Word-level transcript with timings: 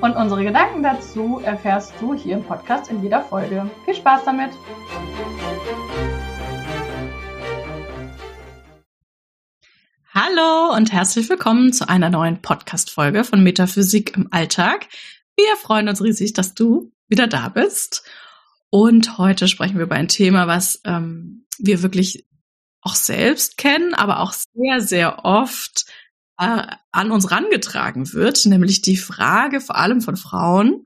Und 0.00 0.14
unsere 0.14 0.44
Gedanken 0.44 0.84
dazu 0.84 1.40
erfährst 1.42 1.92
du 2.00 2.14
hier 2.14 2.36
im 2.36 2.44
Podcast 2.44 2.88
in 2.88 3.02
jeder 3.02 3.20
Folge. 3.20 3.68
Viel 3.84 3.96
Spaß 3.96 4.24
damit! 4.24 4.52
Hallo 10.14 10.76
und 10.76 10.92
herzlich 10.92 11.28
willkommen 11.28 11.72
zu 11.72 11.88
einer 11.88 12.10
neuen 12.10 12.40
Podcast-Folge 12.40 13.24
von 13.24 13.42
Metaphysik 13.42 14.16
im 14.16 14.28
Alltag. 14.30 14.86
Wir 15.36 15.56
freuen 15.56 15.88
uns 15.88 16.00
riesig, 16.00 16.32
dass 16.32 16.54
du 16.54 16.92
wieder 17.08 17.26
da 17.26 17.48
bist. 17.48 18.08
Und 18.70 19.18
heute 19.18 19.48
sprechen 19.48 19.78
wir 19.78 19.84
über 19.84 19.96
ein 19.96 20.06
Thema, 20.08 20.46
was 20.46 20.80
ähm, 20.84 21.44
wir 21.58 21.82
wirklich 21.82 22.24
auch 22.82 22.94
selbst 22.94 23.58
kennen, 23.58 23.94
aber 23.94 24.20
auch 24.20 24.32
sehr, 24.32 24.80
sehr 24.80 25.24
oft 25.24 25.86
äh, 26.38 26.66
an 26.92 27.10
uns 27.10 27.30
rangetragen 27.30 28.12
wird, 28.12 28.46
nämlich 28.46 28.82
die 28.82 28.96
Frage 28.96 29.60
vor 29.60 29.76
allem 29.76 30.00
von 30.00 30.16
Frauen 30.16 30.84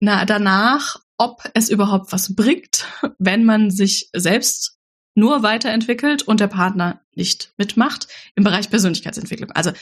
na, 0.00 0.24
danach, 0.24 0.96
ob 1.16 1.42
es 1.54 1.68
überhaupt 1.68 2.12
was 2.12 2.34
bringt, 2.34 2.86
wenn 3.18 3.44
man 3.44 3.70
sich 3.70 4.10
selbst 4.14 4.78
nur 5.14 5.42
weiterentwickelt 5.42 6.22
und 6.22 6.38
der 6.40 6.46
Partner 6.46 7.00
nicht 7.14 7.52
mitmacht 7.56 8.06
im 8.36 8.44
Bereich 8.44 8.70
Persönlichkeitsentwicklung. 8.70 9.50
Also 9.50 9.72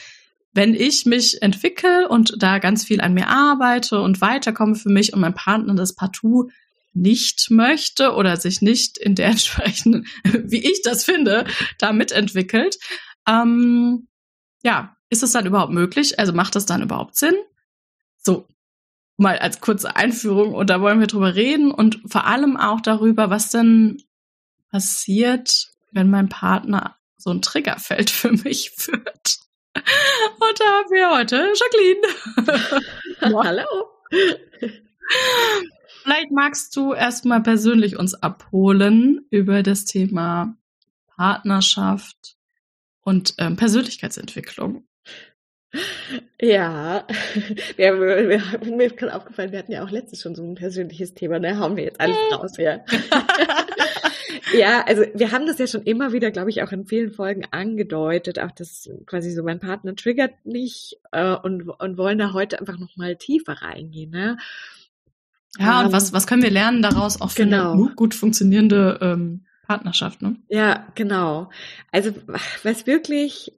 wenn 0.53 0.73
ich 0.73 1.05
mich 1.05 1.43
entwickle 1.43 2.09
und 2.09 2.41
da 2.41 2.57
ganz 2.57 2.83
viel 2.83 3.01
an 3.01 3.13
mir 3.13 3.27
arbeite 3.27 4.01
und 4.01 4.21
weiterkomme 4.21 4.73
für 4.73 4.89
mich 4.89 5.13
und 5.13 5.19
mein 5.19 5.35
Partner 5.35 5.75
das 5.75 5.93
partout 5.93 6.49
nicht 6.93 7.51
möchte 7.51 8.13
oder 8.13 8.37
sich 8.37 8.63
nicht 8.63 8.97
in 8.97 9.13
der 9.13 9.27
entsprechenden, 9.31 10.07
wie 10.23 10.65
ich 10.65 10.81
das 10.81 11.03
finde, 11.03 11.45
da 11.77 11.93
mitentwickelt, 11.93 12.79
ähm, 13.27 14.07
ja, 14.63 14.96
ist 15.09 15.23
es 15.23 15.31
dann 15.31 15.45
überhaupt 15.45 15.73
möglich? 15.73 16.19
Also 16.19 16.33
macht 16.33 16.55
das 16.55 16.65
dann 16.65 16.81
überhaupt 16.81 17.15
Sinn? 17.15 17.35
So, 18.17 18.47
mal 19.17 19.37
als 19.39 19.61
kurze 19.61 19.95
Einführung 19.95 20.53
und 20.53 20.69
da 20.69 20.81
wollen 20.81 20.99
wir 20.99 21.07
drüber 21.07 21.35
reden 21.35 21.71
und 21.71 21.99
vor 22.05 22.25
allem 22.25 22.57
auch 22.57 22.81
darüber, 22.81 23.29
was 23.29 23.49
denn 23.49 24.03
passiert, 24.69 25.69
wenn 25.91 26.09
mein 26.09 26.29
Partner 26.29 26.97
so 27.17 27.31
ein 27.31 27.41
Triggerfeld 27.41 28.09
für 28.11 28.31
mich 28.31 28.71
führt. 28.71 29.39
Und 29.75 30.59
da 30.59 30.65
haben 30.65 30.91
wir 30.91 31.11
heute 31.11 31.53
Jacqueline. 31.55 32.01
Hallo. 33.21 33.65
Vielleicht 36.03 36.31
magst 36.31 36.75
du 36.75 36.93
erstmal 36.93 37.41
persönlich 37.43 37.97
uns 37.97 38.15
abholen 38.15 39.27
über 39.29 39.61
das 39.61 39.85
Thema 39.85 40.55
Partnerschaft 41.15 42.37
und 43.01 43.35
ähm, 43.37 43.55
Persönlichkeitsentwicklung. 43.55 44.86
Ja, 46.39 47.03
wir, 47.77 47.99
wir, 47.99 48.41
mir 48.63 48.85
ist 48.85 48.97
gerade 48.97 49.15
aufgefallen, 49.15 49.51
wir 49.51 49.57
hatten 49.57 49.71
ja 49.71 49.83
auch 49.83 49.89
letztes 49.89 50.21
schon 50.21 50.35
so 50.35 50.43
ein 50.43 50.53
persönliches 50.53 51.15
Thema, 51.15 51.39
da 51.39 51.51
ne? 51.51 51.57
haben 51.57 51.75
wir 51.77 51.85
jetzt 51.85 51.99
alles 51.99 52.15
raus, 52.31 52.57
ja. 52.57 52.81
ja, 54.53 54.85
also 54.85 55.03
wir 55.15 55.31
haben 55.31 55.47
das 55.47 55.57
ja 55.57 55.65
schon 55.65 55.81
immer 55.81 56.13
wieder, 56.13 56.29
glaube 56.29 56.51
ich, 56.51 56.61
auch 56.61 56.71
in 56.71 56.85
vielen 56.85 57.11
Folgen 57.11 57.45
angedeutet, 57.49 58.37
auch 58.37 58.51
das 58.51 58.87
quasi 59.07 59.31
so, 59.31 59.41
mein 59.41 59.59
Partner 59.59 59.95
triggert 59.95 60.45
mich 60.45 60.99
äh, 61.11 61.33
und, 61.35 61.69
und 61.69 61.97
wollen 61.97 62.19
da 62.19 62.33
heute 62.33 62.59
einfach 62.59 62.77
nochmal 62.77 63.15
tiefer 63.15 63.53
reingehen, 63.53 64.11
ne? 64.11 64.37
Ja, 65.57 65.79
um, 65.79 65.87
und 65.87 65.91
was, 65.91 66.09
ähm, 66.09 66.13
was 66.13 66.27
können 66.27 66.43
wir 66.43 66.51
lernen 66.51 66.83
daraus 66.83 67.19
auch 67.19 67.31
für 67.31 67.45
genau. 67.45 67.73
eine 67.73 67.95
gut 67.95 68.13
funktionierende 68.13 68.99
ähm, 69.01 69.45
Partnerschaft, 69.65 70.21
ne? 70.21 70.35
Ja, 70.49 70.87
genau. 70.93 71.49
Also 71.91 72.11
was 72.61 72.85
wirklich 72.85 73.53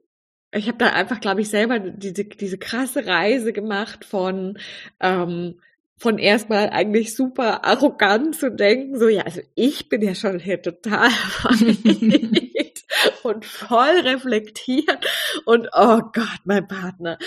ich 0.52 0.66
habe 0.68 0.78
da 0.78 0.88
einfach, 0.88 1.20
glaube 1.20 1.40
ich, 1.40 1.48
selber 1.48 1.78
diese, 1.78 2.24
diese 2.24 2.58
krasse 2.58 3.06
Reise 3.06 3.52
gemacht 3.52 4.04
von, 4.04 4.58
ähm, 5.00 5.60
von 5.96 6.18
erstmal 6.18 6.70
eigentlich 6.70 7.14
super 7.14 7.64
arrogant 7.64 8.34
zu 8.34 8.50
denken, 8.50 8.98
so 8.98 9.08
ja, 9.08 9.22
also 9.22 9.40
ich 9.54 9.88
bin 9.88 10.02
ja 10.02 10.14
schon 10.14 10.40
hier 10.40 10.60
total 10.60 11.10
und 13.22 13.44
voll 13.44 14.00
reflektiert 14.02 15.06
und 15.44 15.68
oh 15.74 16.00
Gott, 16.12 16.40
mein 16.44 16.66
Partner, 16.66 17.18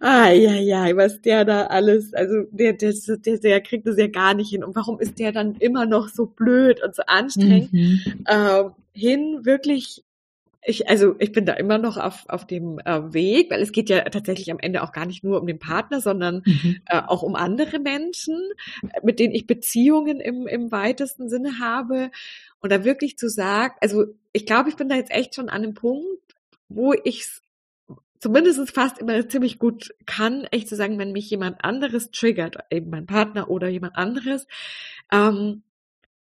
ah 0.00 0.30
ja 0.30 0.54
ja, 0.54 0.96
was 0.96 1.22
der 1.22 1.44
da 1.44 1.66
alles, 1.66 2.12
also 2.12 2.42
der, 2.50 2.74
der, 2.74 2.92
der, 2.92 3.38
der 3.38 3.60
kriegt 3.60 3.86
das 3.86 3.96
ja 3.96 4.08
gar 4.08 4.34
nicht 4.34 4.50
hin. 4.50 4.64
Und 4.64 4.74
warum 4.76 5.00
ist 5.00 5.18
der 5.18 5.32
dann 5.32 5.54
immer 5.54 5.86
noch 5.86 6.08
so 6.08 6.26
blöd 6.26 6.82
und 6.82 6.94
so 6.94 7.02
anstrengend, 7.06 7.72
mhm. 7.72 8.00
ähm, 8.28 8.72
hin 8.92 9.44
wirklich 9.44 10.02
ich, 10.62 10.88
also 10.88 11.14
ich 11.18 11.32
bin 11.32 11.46
da 11.46 11.54
immer 11.54 11.78
noch 11.78 11.96
auf, 11.96 12.24
auf 12.28 12.46
dem 12.46 12.78
äh, 12.80 13.12
Weg, 13.12 13.50
weil 13.50 13.62
es 13.62 13.72
geht 13.72 13.88
ja 13.88 14.00
tatsächlich 14.04 14.50
am 14.50 14.58
Ende 14.58 14.82
auch 14.82 14.92
gar 14.92 15.06
nicht 15.06 15.22
nur 15.24 15.40
um 15.40 15.46
den 15.46 15.58
Partner, 15.58 16.00
sondern 16.00 16.42
mhm. 16.44 16.80
äh, 16.86 17.00
auch 17.06 17.22
um 17.22 17.36
andere 17.36 17.78
Menschen, 17.78 18.36
mit 19.02 19.18
denen 19.18 19.34
ich 19.34 19.46
Beziehungen 19.46 20.20
im, 20.20 20.46
im 20.46 20.72
weitesten 20.72 21.28
Sinne 21.28 21.58
habe. 21.60 22.10
Und 22.60 22.72
da 22.72 22.84
wirklich 22.84 23.16
zu 23.18 23.28
sagen, 23.28 23.74
also 23.80 24.06
ich 24.32 24.46
glaube, 24.46 24.68
ich 24.68 24.76
bin 24.76 24.88
da 24.88 24.96
jetzt 24.96 25.12
echt 25.12 25.34
schon 25.34 25.48
an 25.48 25.62
einem 25.62 25.74
Punkt, 25.74 26.36
wo 26.68 26.92
ich 27.04 27.26
zumindest 28.20 28.70
fast 28.72 28.98
immer 28.98 29.28
ziemlich 29.28 29.58
gut 29.58 29.94
kann, 30.06 30.44
echt 30.50 30.68
zu 30.68 30.76
sagen, 30.76 30.98
wenn 30.98 31.12
mich 31.12 31.30
jemand 31.30 31.64
anderes 31.64 32.10
triggert, 32.10 32.56
eben 32.70 32.90
mein 32.90 33.06
Partner 33.06 33.48
oder 33.48 33.68
jemand 33.68 33.96
anderes, 33.96 34.46
ähm, 35.12 35.62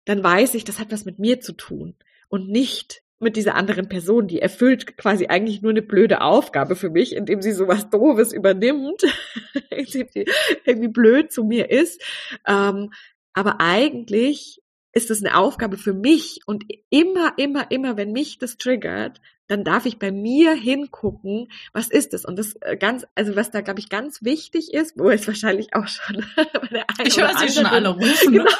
dann 0.05 0.23
weiß 0.23 0.53
ich, 0.53 0.63
das 0.63 0.79
hat 0.79 0.91
was 0.91 1.05
mit 1.05 1.19
mir 1.19 1.41
zu 1.41 1.53
tun 1.53 1.95
und 2.29 2.49
nicht 2.49 3.01
mit 3.19 3.35
dieser 3.35 3.55
anderen 3.55 3.89
Person, 3.89 4.27
die 4.27 4.39
erfüllt 4.39 4.97
quasi 4.97 5.27
eigentlich 5.27 5.61
nur 5.61 5.71
eine 5.71 5.81
blöde 5.81 6.21
Aufgabe 6.21 6.75
für 6.75 6.89
mich, 6.89 7.15
indem 7.15 7.41
sie 7.41 7.51
sowas 7.51 7.89
Doofes 7.89 8.31
übernimmt, 8.31 9.03
indem 9.69 10.07
sie 10.11 10.25
irgendwie 10.65 10.89
blöd 10.89 11.31
zu 11.31 11.43
mir 11.43 11.71
ist. 11.71 12.01
Ähm, 12.45 12.91
aber 13.33 13.59
eigentlich 13.59 14.61
ist 14.93 15.09
das 15.09 15.23
eine 15.23 15.37
Aufgabe 15.37 15.77
für 15.77 15.93
mich 15.93 16.39
und 16.45 16.63
immer, 16.89 17.33
immer, 17.37 17.69
immer, 17.71 17.97
wenn 17.97 18.11
mich 18.11 18.39
das 18.39 18.57
triggert, 18.57 19.21
dann 19.47 19.63
darf 19.63 19.85
ich 19.85 19.97
bei 19.97 20.11
mir 20.11 20.53
hingucken, 20.53 21.49
was 21.71 21.87
ist 21.87 22.13
es? 22.13 22.25
Und 22.25 22.37
das 22.37 22.55
äh, 22.61 22.75
ganz, 22.77 23.05
also 23.15 23.35
was 23.35 23.51
da, 23.51 23.61
glaube 23.61 23.79
ich, 23.79 23.89
ganz 23.89 24.23
wichtig 24.23 24.73
ist, 24.73 24.97
wo 24.97 25.09
es 25.09 25.27
wahrscheinlich 25.27 25.73
auch 25.73 25.87
schon 25.87 26.25
bei 26.35 26.67
der 26.71 26.85
einen 26.97 27.07
Ich 27.07 27.19
höre 27.19 27.37
sie 27.37 27.49
schon 27.49 27.65
alle 27.65 27.89
rufen. 27.89 28.33
Genau, 28.37 28.51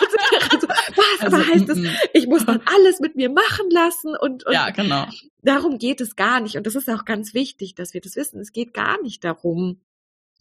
also, 0.52 0.68
was 0.96 1.34
also, 1.34 1.38
heißt 1.38 1.70
es, 1.70 1.80
ich 2.14 2.28
muss 2.28 2.46
dann 2.46 2.62
alles 2.66 3.00
mit 3.00 3.16
mir 3.16 3.30
machen 3.30 3.70
lassen 3.70 4.16
und, 4.16 4.46
und 4.46 4.54
ja, 4.54 4.70
genau. 4.70 5.08
darum 5.42 5.78
geht 5.78 6.02
es 6.02 6.16
gar 6.16 6.40
nicht. 6.40 6.56
Und 6.56 6.68
das 6.68 6.76
ist 6.76 6.90
auch 6.90 7.06
ganz 7.06 7.34
wichtig, 7.34 7.76
dass 7.76 7.94
wir 7.94 8.02
das 8.02 8.16
wissen. 8.16 8.40
Es 8.40 8.52
geht 8.52 8.74
gar 8.74 9.02
nicht 9.02 9.24
darum, 9.24 9.80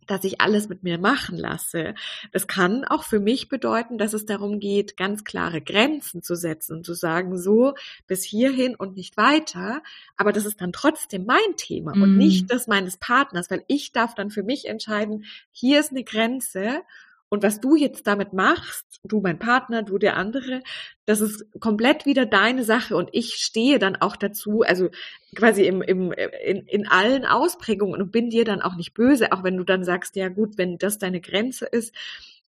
dass 0.07 0.25
ich 0.25 0.41
alles 0.41 0.69
mit 0.69 0.83
mir 0.83 0.99
machen 0.99 1.37
lasse. 1.37 1.95
Das 2.33 2.47
kann 2.47 2.84
auch 2.84 3.05
für 3.05 3.21
mich 3.21 3.49
bedeuten, 3.49 3.99
dass 3.99 4.12
es 4.12 4.25
darum 4.25 4.61
geht, 4.61 4.97
ganz 4.97 5.25
klare 5.25 5.61
Grenzen 5.61 6.23
zu 6.23 6.34
setzen 6.34 6.77
und 6.78 6.87
zu 6.87 6.95
sagen, 6.95 7.37
so 7.37 7.75
bis 8.07 8.23
hierhin 8.23 8.75
und 8.75 8.97
nicht 8.97 9.17
weiter. 9.17 9.83
Aber 10.17 10.33
das 10.33 10.47
ist 10.47 10.61
dann 10.61 10.73
trotzdem 10.73 11.27
mein 11.27 11.57
Thema 11.57 11.95
mm. 11.95 12.03
und 12.03 12.17
nicht 12.17 12.51
das 12.51 12.67
meines 12.67 12.97
Partners, 12.99 13.51
weil 13.51 13.65
ich 13.67 13.93
darf 13.93 14.15
dann 14.15 14.31
für 14.31 14.43
mich 14.43 14.66
entscheiden, 14.66 15.25
hier 15.51 15.81
ist 15.81 15.91
eine 15.91 16.04
Grenze 16.04 16.83
und 17.28 17.43
was 17.43 17.61
du 17.61 17.75
jetzt 17.75 18.07
damit 18.07 18.33
machst, 18.33 19.01
du 19.03 19.21
mein 19.21 19.39
Partner, 19.39 19.83
du 19.83 19.99
der 19.99 20.17
andere, 20.17 20.63
das 21.07 21.21
ist 21.21 21.45
komplett 21.61 22.07
wieder 22.07 22.25
deine 22.25 22.65
Sache 22.65 22.97
und 22.97 23.09
ich 23.13 23.34
stehe 23.34 23.78
dann 23.78 23.97
auch 23.97 24.17
dazu, 24.17 24.63
also 24.63 24.91
quasi 25.34 25.65
im, 25.65 25.83
im, 25.83 26.13
in, 26.13 26.67
in 26.67 26.87
allen 26.87 27.25
Ausprägungen 27.25 28.01
und 28.01 28.13
bin 28.13 28.31
dir 28.31 28.45
dann 28.45 28.63
auch 28.63 28.77
nicht 28.77 28.95
böse, 28.95 29.33
auch 29.33 29.43
wenn 29.43 29.57
du 29.57 29.65
dann 29.65 29.84
sagst, 29.84 30.17
ja 30.17 30.28
gut, 30.28 30.57
wenn 30.57 30.78
das 30.78 30.99
deine 30.99 31.21
Grenze 31.21 31.67
ist, 31.67 31.95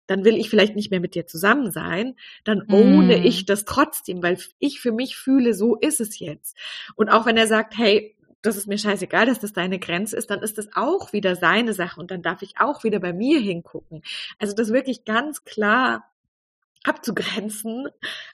dann 0.07 0.25
will 0.25 0.37
ich 0.37 0.51
vielleicht 0.51 0.77
nicht 0.77 0.91
mehr 0.91 1.01
mit 1.01 1.15
dir 1.15 1.27
zusammen 1.27 1.71
sein, 1.73 2.15
dann 2.45 2.63
ohne 2.71 3.19
mm. 3.19 3.25
ich 3.25 3.45
das 3.45 3.65
trotzdem, 3.65 4.23
weil 4.23 4.39
ich 4.59 4.81
für 4.81 4.93
mich 4.93 5.17
fühle, 5.17 5.53
so 5.53 5.77
ist 5.77 6.01
es 6.01 6.19
jetzt. 6.19 6.57
Und 6.95 7.09
auch 7.09 7.27
wenn 7.27 7.37
er 7.37 7.47
sagt, 7.47 7.77
hey, 7.77 8.16
das 8.43 8.57
ist 8.57 8.67
mir 8.67 8.79
scheißegal, 8.79 9.27
dass 9.27 9.41
das 9.41 9.53
deine 9.53 9.79
Grenze 9.79 10.17
ist, 10.17 10.31
dann 10.31 10.43
ist 10.43 10.59
das 10.59 10.69
auch 10.75 11.13
wieder 11.13 11.37
seine 11.37 11.73
Sache 11.73 12.01
und 12.01 12.11
dann 12.11 12.23
darf 12.23 12.43
ich 12.43 12.55
auch 12.59 12.85
wieder 12.85 13.01
bei 13.01 13.13
mir 13.13 13.41
hingucken. 13.41 14.03
Also 14.39 14.55
das 14.55 14.73
wirklich 14.73 15.05
ganz 15.05 15.45
klar 15.45 16.11
abzugrenzen, 16.85 17.89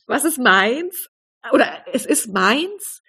was 0.07 0.25
ist 0.25 0.39
meins 0.39 1.11
oder 1.53 1.85
es 1.93 2.07
ist 2.07 2.29
meins 2.29 3.03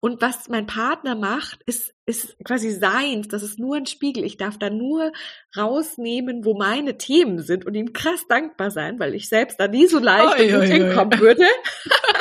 Und 0.00 0.20
was 0.20 0.48
mein 0.48 0.66
Partner 0.66 1.14
macht, 1.16 1.62
ist, 1.64 1.94
ist 2.04 2.36
quasi 2.44 2.70
seins. 2.70 3.28
Das 3.28 3.42
ist 3.42 3.58
nur 3.58 3.76
ein 3.76 3.86
Spiegel. 3.86 4.24
Ich 4.24 4.36
darf 4.36 4.58
da 4.58 4.70
nur 4.70 5.10
rausnehmen, 5.56 6.44
wo 6.44 6.54
meine 6.54 6.98
Themen 6.98 7.40
sind 7.40 7.64
und 7.66 7.74
ihm 7.74 7.92
krass 7.92 8.26
dankbar 8.28 8.70
sein, 8.70 9.00
weil 9.00 9.14
ich 9.14 9.28
selbst 9.28 9.58
da 9.58 9.68
nie 9.68 9.86
so 9.86 9.98
leicht 9.98 10.38
oi, 10.38 10.54
oi, 10.54 10.66
hinkommen 10.66 11.18
würde. 11.18 11.44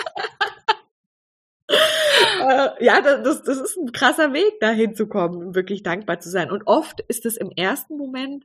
äh, 2.42 2.84
ja, 2.84 3.02
das, 3.02 3.44
das 3.44 3.60
ist 3.60 3.78
ein 3.78 3.92
krasser 3.92 4.34
Weg, 4.34 4.60
da 4.60 4.70
hinzukommen, 4.72 5.56
wirklich 5.56 5.84
dankbar 5.84 6.20
zu 6.20 6.30
sein. 6.30 6.52
Und 6.52 6.68
oft 6.68 7.02
ist 7.02 7.26
es 7.26 7.38
im 7.38 7.52
ersten 7.52 7.98
Moment 7.98 8.44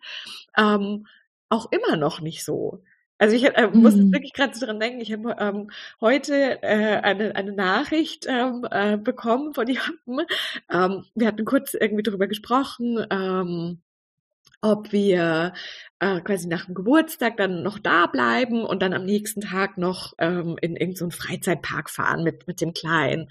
ähm, 0.56 1.06
auch 1.48 1.70
immer 1.72 1.96
noch 1.96 2.20
nicht 2.20 2.44
so. 2.44 2.82
Also 3.18 3.36
ich 3.36 3.44
äh, 3.44 3.68
muss 3.72 3.96
mhm. 3.96 4.12
wirklich 4.12 4.32
gerade 4.32 4.56
so 4.56 4.64
dran 4.64 4.80
denken, 4.80 5.00
ich 5.00 5.12
habe 5.12 5.36
ähm, 5.38 5.70
heute 6.00 6.62
äh, 6.62 7.00
eine, 7.02 7.36
eine 7.36 7.52
Nachricht 7.52 8.24
ähm, 8.26 8.66
äh, 8.70 8.96
bekommen 8.96 9.52
von 9.52 9.66
jemandem. 9.68 10.26
Ähm, 10.70 11.04
wir 11.14 11.26
hatten 11.26 11.44
kurz 11.44 11.74
irgendwie 11.74 12.02
darüber 12.02 12.28
gesprochen, 12.28 13.06
ähm, 13.10 13.82
ob 14.60 14.92
wir 14.92 15.52
äh, 16.00 16.20
quasi 16.20 16.48
nach 16.48 16.66
dem 16.66 16.74
Geburtstag 16.74 17.36
dann 17.36 17.62
noch 17.62 17.78
da 17.78 18.06
bleiben 18.06 18.64
und 18.64 18.82
dann 18.82 18.92
am 18.92 19.04
nächsten 19.04 19.40
Tag 19.40 19.78
noch 19.78 20.14
ähm, 20.18 20.56
in 20.60 20.76
irgendeinen 20.76 21.10
so 21.10 21.10
Freizeitpark 21.10 21.90
fahren 21.90 22.24
mit, 22.24 22.46
mit 22.46 22.60
dem 22.60 22.72
Kleinen. 22.72 23.28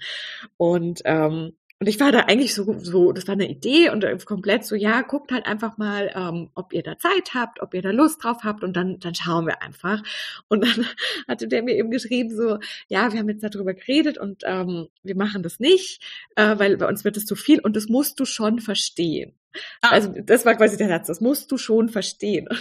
Und 0.56 1.02
ähm, 1.04 1.52
und 1.82 1.86
ich 1.86 1.98
war 1.98 2.12
da 2.12 2.20
eigentlich 2.20 2.54
so, 2.54 2.78
so, 2.78 3.10
das 3.12 3.26
war 3.26 3.32
eine 3.32 3.48
Idee 3.48 3.88
und 3.88 4.04
komplett 4.26 4.66
so, 4.66 4.74
ja, 4.74 5.00
guckt 5.00 5.32
halt 5.32 5.46
einfach 5.46 5.78
mal, 5.78 6.10
ähm, 6.14 6.50
ob 6.54 6.74
ihr 6.74 6.82
da 6.82 6.98
Zeit 6.98 7.32
habt, 7.32 7.62
ob 7.62 7.72
ihr 7.72 7.80
da 7.80 7.90
Lust 7.90 8.22
drauf 8.22 8.44
habt 8.44 8.62
und 8.62 8.76
dann, 8.76 9.00
dann 9.00 9.14
schauen 9.14 9.46
wir 9.46 9.62
einfach. 9.62 10.02
Und 10.48 10.62
dann 10.62 10.84
hatte 11.28 11.48
der 11.48 11.62
mir 11.62 11.74
eben 11.74 11.90
geschrieben 11.90 12.36
so, 12.36 12.58
ja, 12.88 13.14
wir 13.14 13.20
haben 13.20 13.30
jetzt 13.30 13.42
darüber 13.42 13.72
geredet 13.72 14.18
und 14.18 14.42
ähm, 14.44 14.88
wir 15.02 15.16
machen 15.16 15.42
das 15.42 15.58
nicht, 15.58 16.02
äh, 16.36 16.58
weil 16.58 16.76
bei 16.76 16.86
uns 16.86 17.04
wird 17.04 17.16
es 17.16 17.24
zu 17.24 17.34
viel 17.34 17.60
und 17.60 17.76
das 17.76 17.88
musst 17.88 18.20
du 18.20 18.26
schon 18.26 18.58
verstehen. 18.60 19.32
Ah. 19.80 19.90
Also 19.90 20.12
das 20.24 20.44
war 20.44 20.54
quasi 20.54 20.76
der 20.76 20.88
Satz, 20.88 21.06
das 21.08 21.20
musst 21.20 21.50
du 21.50 21.58
schon 21.58 21.88
verstehen. 21.88 22.48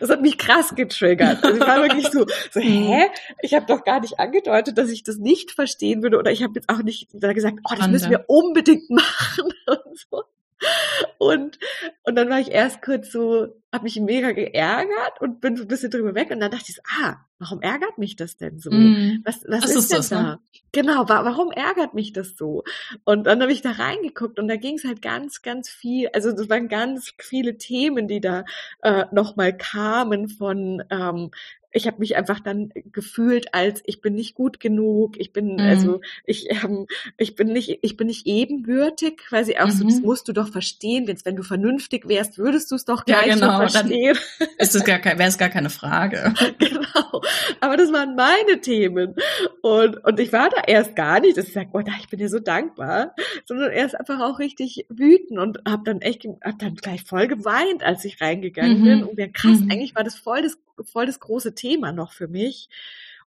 Das 0.00 0.10
hat 0.10 0.22
mich 0.22 0.38
krass 0.38 0.74
getriggert. 0.74 1.44
Also 1.44 1.56
ich 1.56 1.64
war 1.64 1.80
wirklich 1.82 2.08
so, 2.08 2.26
so 2.50 2.58
hä? 2.60 3.06
Ich 3.42 3.54
habe 3.54 3.64
doch 3.66 3.84
gar 3.84 4.00
nicht 4.00 4.18
angedeutet, 4.18 4.76
dass 4.76 4.90
ich 4.90 5.04
das 5.04 5.18
nicht 5.18 5.52
verstehen 5.52 6.02
würde 6.02 6.18
oder 6.18 6.32
ich 6.32 6.42
habe 6.42 6.54
jetzt 6.56 6.68
auch 6.68 6.82
nicht 6.82 7.12
gesagt, 7.12 7.60
oh, 7.62 7.74
das 7.76 7.86
müssen 7.86 8.10
wir 8.10 8.24
unbedingt 8.26 8.90
machen 8.90 9.52
und 9.68 9.98
so. 10.10 10.24
Und, 11.18 11.58
und 12.04 12.16
dann 12.16 12.30
war 12.30 12.40
ich 12.40 12.50
erst 12.50 12.82
kurz 12.82 13.10
so, 13.10 13.48
habe 13.72 13.84
mich 13.84 14.00
mega 14.00 14.32
geärgert 14.32 15.20
und 15.20 15.40
bin 15.40 15.56
so 15.56 15.64
ein 15.64 15.68
bisschen 15.68 15.90
drüber 15.90 16.14
weg 16.14 16.30
und 16.30 16.40
dann 16.40 16.50
dachte 16.50 16.66
ich 16.68 16.76
so, 16.76 16.82
ah, 17.02 17.16
warum 17.38 17.60
ärgert 17.60 17.98
mich 17.98 18.16
das 18.16 18.36
denn 18.36 18.58
so? 18.58 18.70
Mm, 18.70 19.22
was, 19.24 19.44
was 19.46 19.64
ist, 19.64 19.76
ist 19.76 19.90
denn 19.90 19.98
das, 19.98 20.08
da? 20.08 20.22
Ne? 20.22 20.38
Genau, 20.72 21.08
wa 21.08 21.24
warum 21.24 21.50
ärgert 21.50 21.94
mich 21.94 22.12
das 22.12 22.36
so? 22.36 22.64
Und 23.04 23.24
dann 23.24 23.42
habe 23.42 23.52
ich 23.52 23.62
da 23.62 23.72
reingeguckt 23.72 24.38
und 24.38 24.48
da 24.48 24.56
ging 24.56 24.76
es 24.76 24.84
halt 24.84 25.02
ganz, 25.02 25.42
ganz 25.42 25.68
viel, 25.68 26.08
also 26.14 26.32
das 26.32 26.48
waren 26.48 26.68
ganz 26.68 27.12
viele 27.18 27.58
Themen, 27.58 28.08
die 28.08 28.20
da 28.20 28.44
äh, 28.82 29.04
nochmal 29.12 29.56
kamen 29.56 30.28
von 30.28 30.82
ähm, 30.90 31.30
ich 31.78 31.86
habe 31.86 32.00
mich 32.00 32.16
einfach 32.16 32.40
dann 32.40 32.70
gefühlt 32.92 33.54
als 33.54 33.82
ich 33.86 34.00
bin 34.00 34.14
nicht 34.14 34.34
gut 34.34 34.60
genug, 34.60 35.16
ich 35.18 35.32
bin 35.32 35.54
mhm. 35.54 35.60
also 35.60 36.00
ich 36.24 36.50
ähm, 36.50 36.86
ich 37.16 37.36
bin 37.36 37.52
nicht 37.52 37.78
ich 37.82 37.96
bin 37.96 38.08
nicht 38.08 38.26
ebenbürtig, 38.26 39.16
quasi 39.16 39.56
auch 39.56 39.66
mhm. 39.66 39.70
so 39.70 39.84
das 39.84 40.00
musst 40.00 40.28
du 40.28 40.32
doch 40.32 40.48
verstehen, 40.48 41.06
wenn 41.06 41.16
wenn 41.24 41.36
du 41.36 41.42
vernünftig 41.42 42.08
wärst, 42.08 42.36
würdest 42.36 42.70
du 42.70 42.74
es 42.74 42.84
doch 42.84 43.04
gleich 43.04 43.26
ja, 43.26 43.34
genau. 43.34 43.56
verstehen. 43.58 44.18
Dann 44.38 44.48
ist 44.58 44.74
es 44.74 44.84
gar 44.84 44.98
kein 44.98 45.18
wäre 45.18 45.28
es 45.28 45.38
gar 45.38 45.48
keine 45.48 45.70
Frage. 45.70 46.34
genau. 46.58 47.22
Aber 47.60 47.76
das 47.76 47.92
waren 47.92 48.16
meine 48.16 48.60
Themen 48.60 49.14
und 49.62 50.04
und 50.04 50.20
ich 50.20 50.32
war 50.32 50.50
da 50.50 50.62
erst 50.66 50.96
gar 50.96 51.20
nicht, 51.20 51.36
dass 51.36 51.46
ich 51.46 51.54
sage, 51.54 51.70
oh, 51.72 51.80
ich 52.00 52.08
bin 52.08 52.18
dir 52.18 52.28
so 52.28 52.40
dankbar, 52.40 53.14
sondern 53.46 53.70
erst 53.70 53.98
einfach 53.98 54.20
auch 54.20 54.40
richtig 54.40 54.84
wütend 54.88 55.38
und 55.38 55.60
habe 55.66 55.84
dann 55.84 56.00
echt 56.00 56.26
hab 56.42 56.58
dann 56.58 56.74
gleich 56.74 57.04
voll 57.04 57.28
geweint, 57.28 57.84
als 57.84 58.04
ich 58.04 58.20
reingegangen 58.20 58.80
mhm. 58.80 58.84
bin 58.84 59.04
und 59.04 59.16
mir 59.16 59.28
krass, 59.28 59.60
mhm. 59.60 59.70
eigentlich 59.70 59.94
war 59.94 60.02
das 60.02 60.16
voll 60.16 60.42
das 60.42 60.58
voll 60.84 61.06
das 61.06 61.20
große 61.20 61.54
Thema 61.54 61.92
noch 61.92 62.12
für 62.12 62.28
mich. 62.28 62.68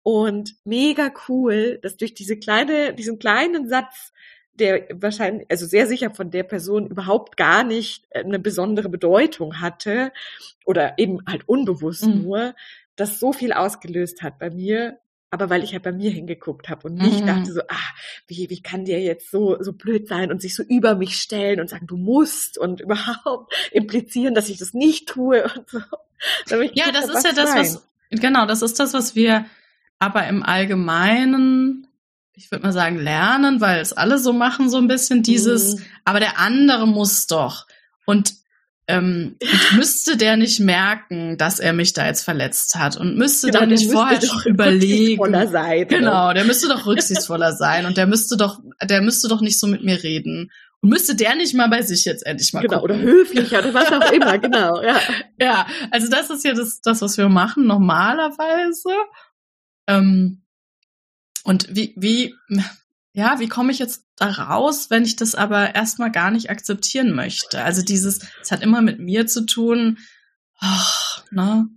Und 0.04 0.56
mega 0.66 1.12
cool, 1.28 1.80
dass 1.82 1.98
durch 1.98 2.14
diese 2.14 2.38
kleine, 2.38 2.94
diesen 2.94 3.18
kleinen 3.18 3.68
Satz, 3.68 4.14
der 4.54 4.88
wahrscheinlich, 4.94 5.48
also 5.50 5.66
sehr 5.66 5.88
sicher 5.88 6.12
von 6.12 6.32
der 6.32 6.44
Person 6.44 6.88
überhaupt 6.88 7.38
gar 7.38 7.64
nicht 7.64 8.06
äh, 8.12 8.24
eine 8.24 8.40
besondere 8.40 8.90
Bedeutung 8.90 9.62
hatte 9.62 10.12
oder 10.64 10.98
eben 10.98 11.20
halt 11.28 11.50
unbewusst 11.50 12.06
mhm. 12.06 12.22
nur, 12.22 12.56
das 12.96 13.20
so 13.20 13.34
viel 13.34 13.52
ausgelöst 13.52 14.22
hat 14.22 14.40
bei 14.40 14.50
mir, 14.50 15.00
aber 15.36 15.50
weil 15.50 15.64
ich 15.66 15.74
halt 15.74 15.84
bei 15.84 15.92
mir 15.92 16.10
hingeguckt 16.10 16.70
habe 16.70 16.88
und 16.88 16.96
nicht 16.96 17.22
mhm. 17.22 17.28
dachte 17.28 17.52
so, 17.52 17.60
ah, 17.68 17.94
wie, 18.28 18.50
wie 18.50 18.62
kann 18.62 18.86
der 18.86 19.02
jetzt 19.02 19.30
so, 19.30 19.62
so 19.62 19.74
blöd 19.74 20.08
sein 20.08 20.32
und 20.32 20.42
sich 20.42 20.56
so 20.56 20.64
über 20.64 20.96
mich 20.96 21.20
stellen 21.20 21.60
und 21.60 21.70
sagen, 21.70 21.88
du 21.88 21.98
musst 21.98 22.58
und 22.58 22.80
überhaupt 22.82 23.54
implizieren, 23.72 24.34
dass 24.34 24.48
ich 24.48 24.58
das 24.58 24.74
nicht 24.74 25.10
tue 25.10 25.44
und 25.44 25.70
so. 25.70 25.80
Ja, 26.74 26.92
das 26.94 27.10
ist 27.10 27.26
ja 27.26 27.34
das, 27.34 27.54
was, 27.54 27.88
genau, 28.10 28.46
das 28.46 28.62
ist 28.62 28.80
das, 28.80 28.94
was 28.94 29.14
wir 29.14 29.46
aber 30.00 30.26
im 30.28 30.42
Allgemeinen, 30.42 31.88
ich 32.34 32.50
würde 32.50 32.64
mal 32.64 32.72
sagen, 32.72 32.98
lernen, 32.98 33.60
weil 33.60 33.82
es 33.82 33.92
alle 33.92 34.18
so 34.18 34.32
machen, 34.32 34.70
so 34.70 34.78
ein 34.78 34.88
bisschen 34.88 35.22
dieses, 35.22 35.76
mhm. 35.76 35.86
aber 36.06 36.20
der 36.22 36.40
andere 36.40 36.88
muss 36.88 37.28
doch. 37.28 37.68
Und 38.06 38.36
ähm, 38.88 39.38
müsste 39.76 40.18
der 40.18 40.38
nicht 40.38 40.60
merken, 40.60 41.38
dass 41.38 41.60
er 41.60 41.74
mich 41.74 41.94
da 41.94 42.06
jetzt 42.06 42.24
verletzt 42.24 42.76
hat 42.76 42.98
und 42.98 43.18
müsste 43.18 43.48
genau, 43.48 43.60
der 43.60 43.68
nicht 43.68 43.92
vorher 43.92 44.22
schon 44.22 44.42
überlegen. 44.46 45.24
Sein, 45.50 45.80
ne? 45.80 45.86
genau, 45.86 46.34
der 46.34 46.46
müsste 46.46 46.68
doch 46.68 46.86
rücksichtsvoller 46.86 47.54
sein 47.54 47.86
und 47.86 47.98
der 47.98 48.08
müsste 48.08 48.38
doch, 48.38 48.60
der 48.84 49.02
müsste 49.02 49.28
doch 49.28 49.42
nicht 49.42 49.60
so 49.60 49.68
mit 49.68 49.84
mir 49.84 50.04
reden. 50.04 50.52
Und 50.82 50.90
müsste 50.90 51.16
der 51.16 51.36
nicht 51.36 51.56
mal 51.56 51.68
bei 51.68 51.82
sich 51.82 52.06
jetzt 52.06 52.26
endlich 52.26 52.54
mal 52.54 52.62
genau, 52.62 52.82
gucken. 52.82 52.98
oder 52.98 53.04
höflicher 53.04 53.60
oder 53.60 53.74
was 53.74 53.92
auch 53.92 54.12
immer, 54.12 54.38
genau, 54.40 54.82
ja. 54.84 55.00
Ja, 55.40 55.68
also 55.90 56.08
das 56.10 56.30
ist 56.30 56.46
ja 56.46 56.54
das, 56.54 56.82
das 56.82 57.02
was 57.02 57.18
wir 57.18 57.30
machen 57.30 57.66
normalerweise. 57.66 58.94
Ähm, 59.88 60.44
und 61.44 61.76
wie, 61.76 61.94
wie, 61.96 62.36
ja, 63.14 63.40
wie 63.40 63.48
komme 63.48 63.72
ich 63.72 63.80
jetzt 63.80 64.05
da 64.18 64.28
raus, 64.28 64.90
wenn 64.90 65.04
ich 65.04 65.16
das 65.16 65.36
aber 65.36 65.76
erstmal 65.76 66.12
gar 66.12 66.32
nicht 66.32 66.50
akzeptieren 66.50 67.14
möchte? 67.14 67.64
Also 67.64 67.82
dieses, 67.82 68.20
es 68.42 68.52
hat 68.52 68.62
immer 68.62 68.82
mit 68.82 69.00
mir 69.00 69.28
zu 69.28 69.46
tun, 69.46 69.98
Ach, 70.60 71.24
ne? 71.32 71.68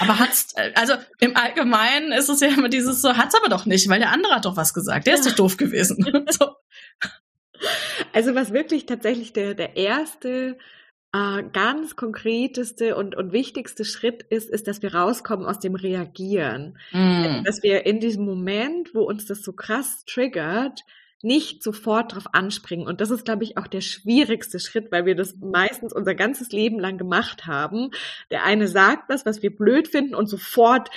Aber 0.00 0.18
hat's, 0.18 0.54
also 0.74 0.94
im 1.18 1.36
Allgemeinen 1.36 2.12
ist 2.12 2.28
es 2.28 2.40
ja 2.40 2.48
immer 2.48 2.68
dieses 2.68 3.02
so, 3.02 3.16
hat's 3.16 3.34
aber 3.34 3.48
doch 3.48 3.66
nicht, 3.66 3.88
weil 3.88 3.98
der 3.98 4.12
andere 4.12 4.36
hat 4.36 4.44
doch 4.44 4.56
was 4.56 4.74
gesagt. 4.74 5.06
Der 5.06 5.14
ist 5.14 5.26
doch 5.26 5.34
doof 5.34 5.56
gewesen. 5.56 6.06
so. 6.30 6.54
Also 8.12 8.34
was 8.34 8.52
wirklich 8.52 8.86
tatsächlich 8.86 9.32
der, 9.32 9.54
der 9.54 9.76
erste 9.76 10.56
äh, 11.12 11.42
ganz 11.52 11.96
konkreteste 11.96 12.94
und, 12.94 13.16
und 13.16 13.32
wichtigste 13.32 13.84
Schritt 13.84 14.22
ist, 14.22 14.48
ist, 14.48 14.68
dass 14.68 14.82
wir 14.82 14.94
rauskommen 14.94 15.46
aus 15.46 15.58
dem 15.58 15.74
Reagieren. 15.74 16.78
Mm. 16.92 17.42
Dass 17.44 17.62
wir 17.62 17.86
in 17.86 17.98
diesem 17.98 18.24
Moment, 18.24 18.94
wo 18.94 19.02
uns 19.02 19.26
das 19.26 19.42
so 19.42 19.52
krass 19.52 20.04
triggert, 20.04 20.84
nicht 21.22 21.62
sofort 21.64 22.14
drauf 22.14 22.26
anspringen. 22.32 22.86
Und 22.86 23.00
das 23.00 23.10
ist, 23.10 23.24
glaube 23.24 23.42
ich, 23.42 23.58
auch 23.58 23.66
der 23.66 23.80
schwierigste 23.80 24.60
Schritt, 24.60 24.92
weil 24.92 25.04
wir 25.04 25.16
das 25.16 25.36
meistens 25.40 25.92
unser 25.92 26.14
ganzes 26.14 26.52
Leben 26.52 26.78
lang 26.78 26.96
gemacht 26.96 27.46
haben. 27.46 27.90
Der 28.30 28.44
eine 28.44 28.68
sagt 28.68 29.08
was, 29.08 29.26
was 29.26 29.42
wir 29.42 29.54
blöd 29.54 29.88
finden 29.88 30.14
und 30.14 30.28
sofort 30.28 30.90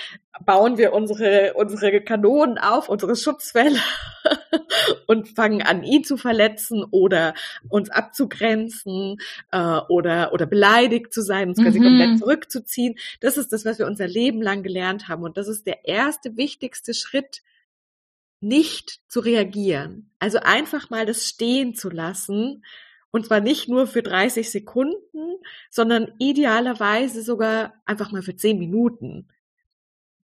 bauen 0.45 0.77
wir 0.77 0.93
unsere, 0.93 1.53
unsere 1.55 2.01
Kanonen 2.01 2.57
auf, 2.57 2.87
unsere 2.87 3.15
Schutzwelle 3.15 3.79
und 5.07 5.27
fangen 5.29 5.61
an, 5.61 5.83
ihn 5.83 6.03
zu 6.03 6.17
verletzen 6.17 6.85
oder 6.89 7.33
uns 7.69 7.89
abzugrenzen 7.89 9.17
äh, 9.51 9.79
oder, 9.89 10.33
oder 10.33 10.45
beleidigt 10.45 11.13
zu 11.13 11.21
sein, 11.21 11.49
uns 11.49 11.61
quasi 11.61 11.79
mhm. 11.79 11.83
komplett 11.83 12.19
zurückzuziehen. 12.19 12.95
Das 13.19 13.37
ist 13.37 13.51
das, 13.51 13.65
was 13.65 13.79
wir 13.79 13.87
unser 13.87 14.07
Leben 14.07 14.41
lang 14.41 14.61
gelernt 14.63 15.07
haben. 15.07 15.23
Und 15.23 15.37
das 15.37 15.47
ist 15.47 15.65
der 15.65 15.85
erste 15.85 16.37
wichtigste 16.37 16.93
Schritt, 16.93 17.41
nicht 18.41 18.99
zu 19.07 19.19
reagieren. 19.19 20.11
Also 20.19 20.39
einfach 20.39 20.89
mal 20.89 21.05
das 21.05 21.27
stehen 21.27 21.75
zu 21.75 21.89
lassen. 21.89 22.63
Und 23.11 23.25
zwar 23.25 23.39
nicht 23.39 23.67
nur 23.67 23.87
für 23.87 24.01
30 24.01 24.49
Sekunden, 24.49 25.37
sondern 25.69 26.13
idealerweise 26.17 27.21
sogar 27.21 27.73
einfach 27.85 28.11
mal 28.11 28.21
für 28.21 28.35
10 28.35 28.57
Minuten. 28.57 29.27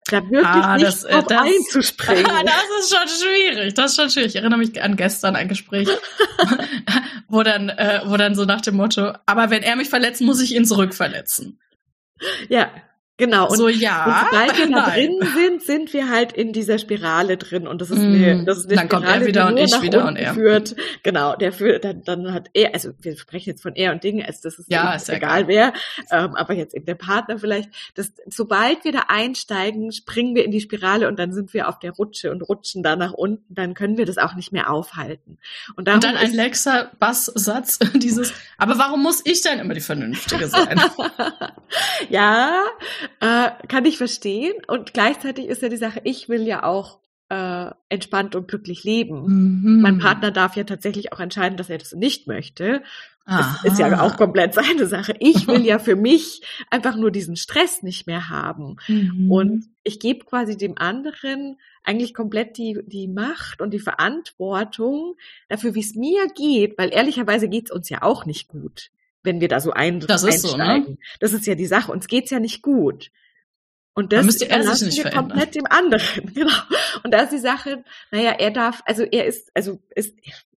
Da 0.06 0.22
wirklich 0.22 0.44
ah, 0.44 0.76
nicht 0.76 0.86
das, 0.86 1.04
äh, 1.04 1.12
drauf 1.12 1.26
das, 1.28 1.42
einzuspringen. 1.42 2.24
das 2.44 2.64
ist 2.80 2.94
schon 2.94 3.08
schwierig. 3.08 3.74
Das 3.74 3.92
ist 3.92 3.96
schon 3.96 4.10
schwierig. 4.10 4.34
Ich 4.34 4.36
erinnere 4.36 4.58
mich 4.58 4.82
an 4.82 4.96
gestern 4.96 5.34
ein 5.34 5.48
Gespräch, 5.48 5.88
wo 7.28 7.42
dann, 7.42 7.70
äh, 7.70 8.02
wo 8.04 8.16
dann 8.18 8.34
so 8.34 8.44
nach 8.44 8.60
dem 8.60 8.76
Motto, 8.76 9.14
aber 9.24 9.48
wenn 9.48 9.62
er 9.62 9.76
mich 9.76 9.88
verletzt, 9.88 10.20
muss 10.20 10.42
ich 10.42 10.54
ihn 10.54 10.66
zurückverletzen. 10.66 11.58
Ja, 12.48 12.70
Genau, 13.16 13.48
und, 13.48 13.56
so 13.56 13.68
ja. 13.68 14.04
und 14.04 14.14
sobald 14.30 14.58
wir 14.58 14.70
da 14.70 14.90
drin 14.90 15.18
sind, 15.34 15.62
sind 15.62 15.92
wir 15.92 16.08
halt 16.08 16.32
in 16.32 16.52
dieser 16.52 16.78
Spirale 16.78 17.36
drin 17.36 17.66
und 17.66 17.80
das 17.80 17.90
ist 17.90 18.04
Mm, 18.04 18.14
eine, 18.14 18.44
das 18.44 18.58
ist 18.58 18.66
eine 18.66 18.76
dann 18.76 18.88
kommt 18.88 19.04
er 19.04 19.20
Spirale, 19.20 19.26
wieder 19.26 19.46
und 19.48 19.56
ich 19.56 19.82
wieder 19.82 20.06
und 20.06 20.16
er. 20.16 20.34
führt. 20.34 20.76
Genau, 21.02 21.36
der 21.36 21.52
führt, 21.52 21.84
dann, 21.84 22.02
dann 22.02 22.32
hat 22.32 22.50
er, 22.54 22.74
also 22.74 22.90
wir 23.00 23.16
sprechen 23.16 23.50
jetzt 23.50 23.62
von 23.62 23.74
er 23.74 23.92
und 23.92 24.02
Dinge, 24.02 24.26
also 24.26 24.40
das 24.42 24.58
ist, 24.58 24.70
Ja, 24.70 24.94
ist 24.94 25.08
ja 25.08 25.14
egal 25.14 25.48
wer, 25.48 25.72
ähm, 26.10 26.34
aber 26.34 26.54
jetzt 26.54 26.74
eben 26.74 26.86
der 26.86 26.94
Partner 26.94 27.38
vielleicht, 27.38 27.70
das, 27.94 28.12
sobald 28.26 28.84
wir 28.84 28.92
da 28.92 29.04
einsteigen, 29.08 29.92
springen 29.92 30.34
wir 30.34 30.44
in 30.44 30.50
die 30.50 30.60
Spirale 30.60 31.08
und 31.08 31.18
dann 31.18 31.32
sind 31.32 31.54
wir 31.54 31.68
auf 31.68 31.78
der 31.78 31.92
Rutsche 31.92 32.30
und 32.30 32.42
rutschen 32.42 32.82
da 32.82 32.96
nach 32.96 33.12
unten, 33.12 33.54
dann 33.54 33.74
können 33.74 33.96
wir 33.96 34.06
das 34.06 34.18
auch 34.18 34.34
nicht 34.34 34.52
mehr 34.52 34.70
aufhalten. 34.70 35.38
Und, 35.76 35.88
Und 35.88 36.04
dann 36.04 36.16
ein 36.16 36.32
Lexa 36.32 36.90
Basssatz, 36.98 37.78
dieses, 37.94 38.32
aber 38.58 38.78
warum 38.78 39.02
muss 39.02 39.22
ich 39.24 39.40
denn 39.42 39.58
immer 39.58 39.74
die 39.74 39.80
Vernünftige 39.80 40.48
sein? 40.48 40.80
ja, 42.08 42.64
äh, 43.20 43.50
kann 43.68 43.84
ich 43.84 43.98
verstehen. 43.98 44.54
Und 44.66 44.94
gleichzeitig 44.94 45.46
ist 45.46 45.62
ja 45.62 45.68
die 45.68 45.76
Sache, 45.76 46.00
ich 46.04 46.28
will 46.28 46.46
ja 46.46 46.64
auch 46.64 47.00
äh, 47.28 47.70
entspannt 47.88 48.34
und 48.34 48.48
glücklich 48.48 48.84
leben. 48.84 49.24
Mhm. 49.62 49.80
Mein 49.80 49.98
Partner 49.98 50.30
darf 50.30 50.56
ja 50.56 50.64
tatsächlich 50.64 51.12
auch 51.12 51.20
entscheiden, 51.20 51.56
dass 51.56 51.70
er 51.70 51.78
das 51.78 51.92
nicht 51.92 52.26
möchte. 52.26 52.82
Aha. 53.26 53.58
Das 53.62 53.72
ist 53.72 53.78
ja 53.78 54.02
auch 54.02 54.18
komplett 54.18 54.52
seine 54.52 54.86
Sache. 54.86 55.14
Ich 55.18 55.46
will 55.46 55.64
ja 55.64 55.78
für 55.78 55.96
mich 55.96 56.42
einfach 56.70 56.94
nur 56.96 57.10
diesen 57.10 57.36
Stress 57.36 57.82
nicht 57.82 58.06
mehr 58.06 58.28
haben. 58.28 58.76
Mhm. 58.86 59.30
Und 59.30 59.64
ich 59.82 59.98
gebe 59.98 60.26
quasi 60.26 60.56
dem 60.58 60.76
anderen 60.76 61.56
eigentlich 61.82 62.12
komplett 62.12 62.58
die, 62.58 62.80
die 62.86 63.08
Macht 63.08 63.62
und 63.62 63.70
die 63.70 63.78
Verantwortung 63.78 65.16
dafür, 65.48 65.74
wie 65.74 65.80
es 65.80 65.94
mir 65.94 66.28
geht, 66.34 66.76
weil 66.76 66.92
ehrlicherweise 66.92 67.48
geht's 67.48 67.70
uns 67.70 67.88
ja 67.88 68.02
auch 68.02 68.26
nicht 68.26 68.48
gut, 68.48 68.90
wenn 69.24 69.40
wir 69.40 69.48
da 69.48 69.58
so 69.60 69.72
ein, 69.72 70.00
Das 70.00 70.22
ist 70.22 70.42
so, 70.42 70.56
ne? 70.56 70.64
einsteigen. 70.64 70.98
Das 71.20 71.32
ist 71.32 71.46
ja 71.46 71.54
die 71.56 71.66
Sache, 71.66 71.90
uns 71.90 72.06
geht's 72.06 72.30
ja 72.30 72.38
nicht 72.40 72.62
gut. 72.62 73.10
Und 73.96 74.12
das 74.12 74.24
müsste 74.26 74.48
er 74.50 74.62
sich 74.62 74.86
nicht 74.86 74.96
wir 74.98 75.02
verändern. 75.10 75.28
komplett 75.30 75.54
dem 75.54 75.66
anderen, 75.66 76.02
genau. 76.34 76.52
Und 77.04 77.12
da 77.12 77.22
ist 77.22 77.32
die 77.32 77.38
Sache, 77.38 77.84
naja, 78.10 78.32
er 78.32 78.50
darf, 78.50 78.82
also 78.86 79.02
er 79.04 79.24
ist, 79.26 79.50
also 79.54 79.80
ist, 79.94 80.16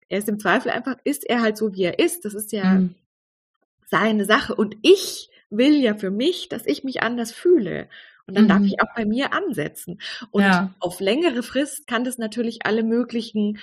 er 0.08 0.20
ist 0.20 0.30
im 0.30 0.40
Zweifel 0.40 0.72
einfach, 0.72 0.96
ist 1.04 1.26
er 1.30 1.42
halt 1.42 1.58
so, 1.58 1.74
wie 1.74 1.84
er 1.84 2.00
ist. 2.00 2.26
Das 2.26 2.34
ist 2.34 2.52
ja 2.52 2.76
Mhm. 2.76 2.96
seine 3.88 4.26
Sache. 4.26 4.56
Und 4.56 4.78
ich 4.82 5.30
will 5.50 5.76
ja 5.82 5.96
für 5.96 6.12
mich, 6.12 6.50
dass 6.50 6.66
ich 6.66 6.84
mich 6.84 7.02
anders 7.04 7.32
fühle. 7.32 7.90
Und 8.28 8.36
dann 8.38 8.48
darf 8.48 8.60
Mhm. 8.60 8.66
ich 8.66 8.82
auch 8.82 8.94
bei 8.96 9.06
mir 9.06 9.34
ansetzen. 9.34 10.00
Und 10.32 10.44
Ja. 10.44 10.74
auf 10.80 11.00
längere 11.00 11.44
Frist 11.44 11.88
kann 11.88 12.04
das 12.04 12.18
natürlich 12.18 12.66
alle 12.66 12.84
möglichen 12.84 13.60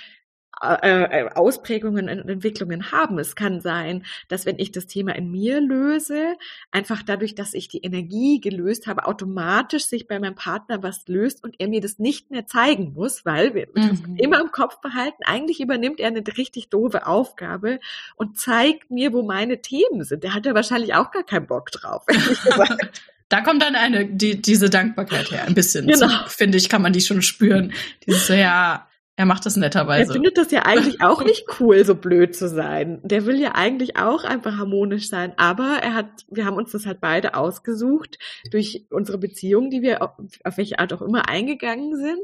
Ausprägungen 0.61 2.09
und 2.09 2.29
Entwicklungen 2.29 2.91
haben. 2.91 3.19
Es 3.19 3.35
kann 3.35 3.59
sein, 3.61 4.05
dass 4.27 4.45
wenn 4.45 4.59
ich 4.59 4.71
das 4.71 4.87
Thema 4.87 5.15
in 5.15 5.29
mir 5.31 5.59
löse, 5.61 6.35
einfach 6.71 7.03
dadurch, 7.03 7.35
dass 7.35 7.53
ich 7.53 7.67
die 7.67 7.79
Energie 7.79 8.39
gelöst 8.39 8.87
habe, 8.87 9.05
automatisch 9.05 9.85
sich 9.85 10.07
bei 10.07 10.19
meinem 10.19 10.35
Partner 10.35 10.81
was 10.83 11.07
löst 11.07 11.43
und 11.43 11.55
er 11.59 11.67
mir 11.67 11.81
das 11.81 11.99
nicht 11.99 12.31
mehr 12.31 12.45
zeigen 12.45 12.93
muss, 12.93 13.25
weil 13.25 13.53
wir 13.53 13.67
Mhm. 13.75 14.15
immer 14.17 14.39
im 14.41 14.51
Kopf 14.51 14.79
behalten, 14.81 15.23
eigentlich 15.25 15.59
übernimmt 15.59 15.99
er 15.99 16.07
eine 16.07 16.23
richtig 16.37 16.69
doofe 16.69 17.07
Aufgabe 17.07 17.79
und 18.15 18.37
zeigt 18.37 18.91
mir, 18.91 19.13
wo 19.13 19.23
meine 19.23 19.61
Themen 19.61 20.03
sind. 20.03 20.23
Der 20.23 20.33
hat 20.33 20.45
ja 20.45 20.53
wahrscheinlich 20.53 20.93
auch 20.93 21.11
gar 21.11 21.23
keinen 21.23 21.47
Bock 21.47 21.71
drauf. 21.71 22.03
ehrlich 22.07 22.41
gesagt. 22.43 23.01
Da 23.29 23.41
kommt 23.41 23.63
dann 23.63 23.75
eine, 23.75 24.05
die, 24.05 24.41
diese 24.41 24.69
Dankbarkeit 24.69 25.31
her, 25.31 25.45
ein 25.47 25.55
bisschen. 25.55 25.87
Genau. 25.87 26.07
Finde 26.27 26.57
ich, 26.57 26.69
kann 26.69 26.81
man 26.83 26.93
die 26.93 27.01
schon 27.01 27.21
spüren. 27.23 27.73
Dieses 28.05 28.27
ja, 28.27 28.87
er 29.15 29.25
macht 29.25 29.45
das 29.45 29.55
Er 29.55 29.61
netterweise. 29.61 30.13
findet 30.13 30.37
das 30.37 30.51
ja 30.51 30.63
eigentlich 30.65 31.01
auch 31.01 31.23
nicht 31.25 31.45
cool, 31.59 31.85
so 31.85 31.95
blöd 31.95 32.35
zu 32.35 32.49
sein. 32.49 32.99
Der 33.03 33.25
will 33.25 33.39
ja 33.39 33.53
eigentlich 33.53 33.95
auch 33.97 34.23
einfach 34.23 34.57
harmonisch 34.57 35.07
sein. 35.07 35.33
Aber 35.37 35.79
er 35.83 35.93
hat, 35.93 36.25
wir 36.29 36.45
haben 36.45 36.57
uns 36.57 36.71
das 36.71 36.85
halt 36.85 36.99
beide 36.99 37.35
ausgesucht 37.35 38.17
durch 38.49 38.85
unsere 38.89 39.19
Beziehung, 39.19 39.69
die 39.69 39.81
wir 39.81 40.01
auf, 40.01 40.11
auf 40.43 40.57
welche 40.57 40.79
Art 40.79 40.93
auch 40.93 41.01
immer 41.01 41.29
eingegangen 41.29 41.95
sind, 41.95 42.21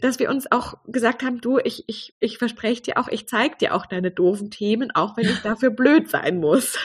dass 0.00 0.18
wir 0.18 0.30
uns 0.30 0.50
auch 0.50 0.78
gesagt 0.86 1.22
haben, 1.22 1.40
du, 1.40 1.58
ich, 1.58 1.84
ich, 1.88 2.14
ich 2.20 2.38
verspreche 2.38 2.82
dir 2.82 2.98
auch, 2.98 3.08
ich 3.08 3.28
zeig 3.28 3.58
dir 3.58 3.74
auch 3.74 3.84
deine 3.84 4.10
doofen 4.10 4.50
Themen, 4.50 4.90
auch 4.92 5.16
wenn 5.16 5.26
ich 5.26 5.38
dafür 5.42 5.70
blöd 5.70 6.08
sein 6.08 6.38
muss. 6.38 6.78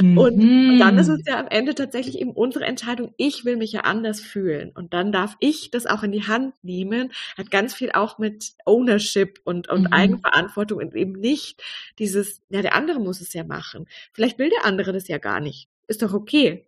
Und, 0.00 0.18
und 0.18 0.78
dann 0.78 0.98
ist 0.98 1.08
es 1.08 1.20
ja 1.26 1.38
am 1.38 1.48
Ende 1.48 1.74
tatsächlich 1.74 2.18
eben 2.18 2.32
unsere 2.32 2.64
Entscheidung, 2.64 3.12
ich 3.18 3.44
will 3.44 3.56
mich 3.56 3.72
ja 3.72 3.82
anders 3.82 4.20
fühlen. 4.20 4.72
Und 4.74 4.94
dann 4.94 5.12
darf 5.12 5.36
ich 5.38 5.70
das 5.70 5.86
auch 5.86 6.02
in 6.02 6.12
die 6.12 6.26
Hand 6.26 6.54
nehmen. 6.62 7.12
Hat 7.36 7.50
ganz 7.50 7.74
viel 7.74 7.92
auch 7.92 8.18
mit 8.18 8.52
Ownership 8.64 9.40
und, 9.44 9.68
und 9.68 9.82
Mhm. 9.82 9.92
Eigenverantwortung 9.92 10.78
und 10.78 10.94
eben 10.94 11.12
nicht 11.12 11.62
dieses, 11.98 12.40
ja, 12.48 12.62
der 12.62 12.74
andere 12.74 13.00
muss 13.00 13.20
es 13.20 13.32
ja 13.32 13.44
machen. 13.44 13.86
Vielleicht 14.12 14.38
will 14.38 14.50
der 14.50 14.64
andere 14.64 14.92
das 14.92 15.08
ja 15.08 15.18
gar 15.18 15.40
nicht. 15.40 15.68
Ist 15.86 16.02
doch 16.02 16.14
okay. 16.14 16.66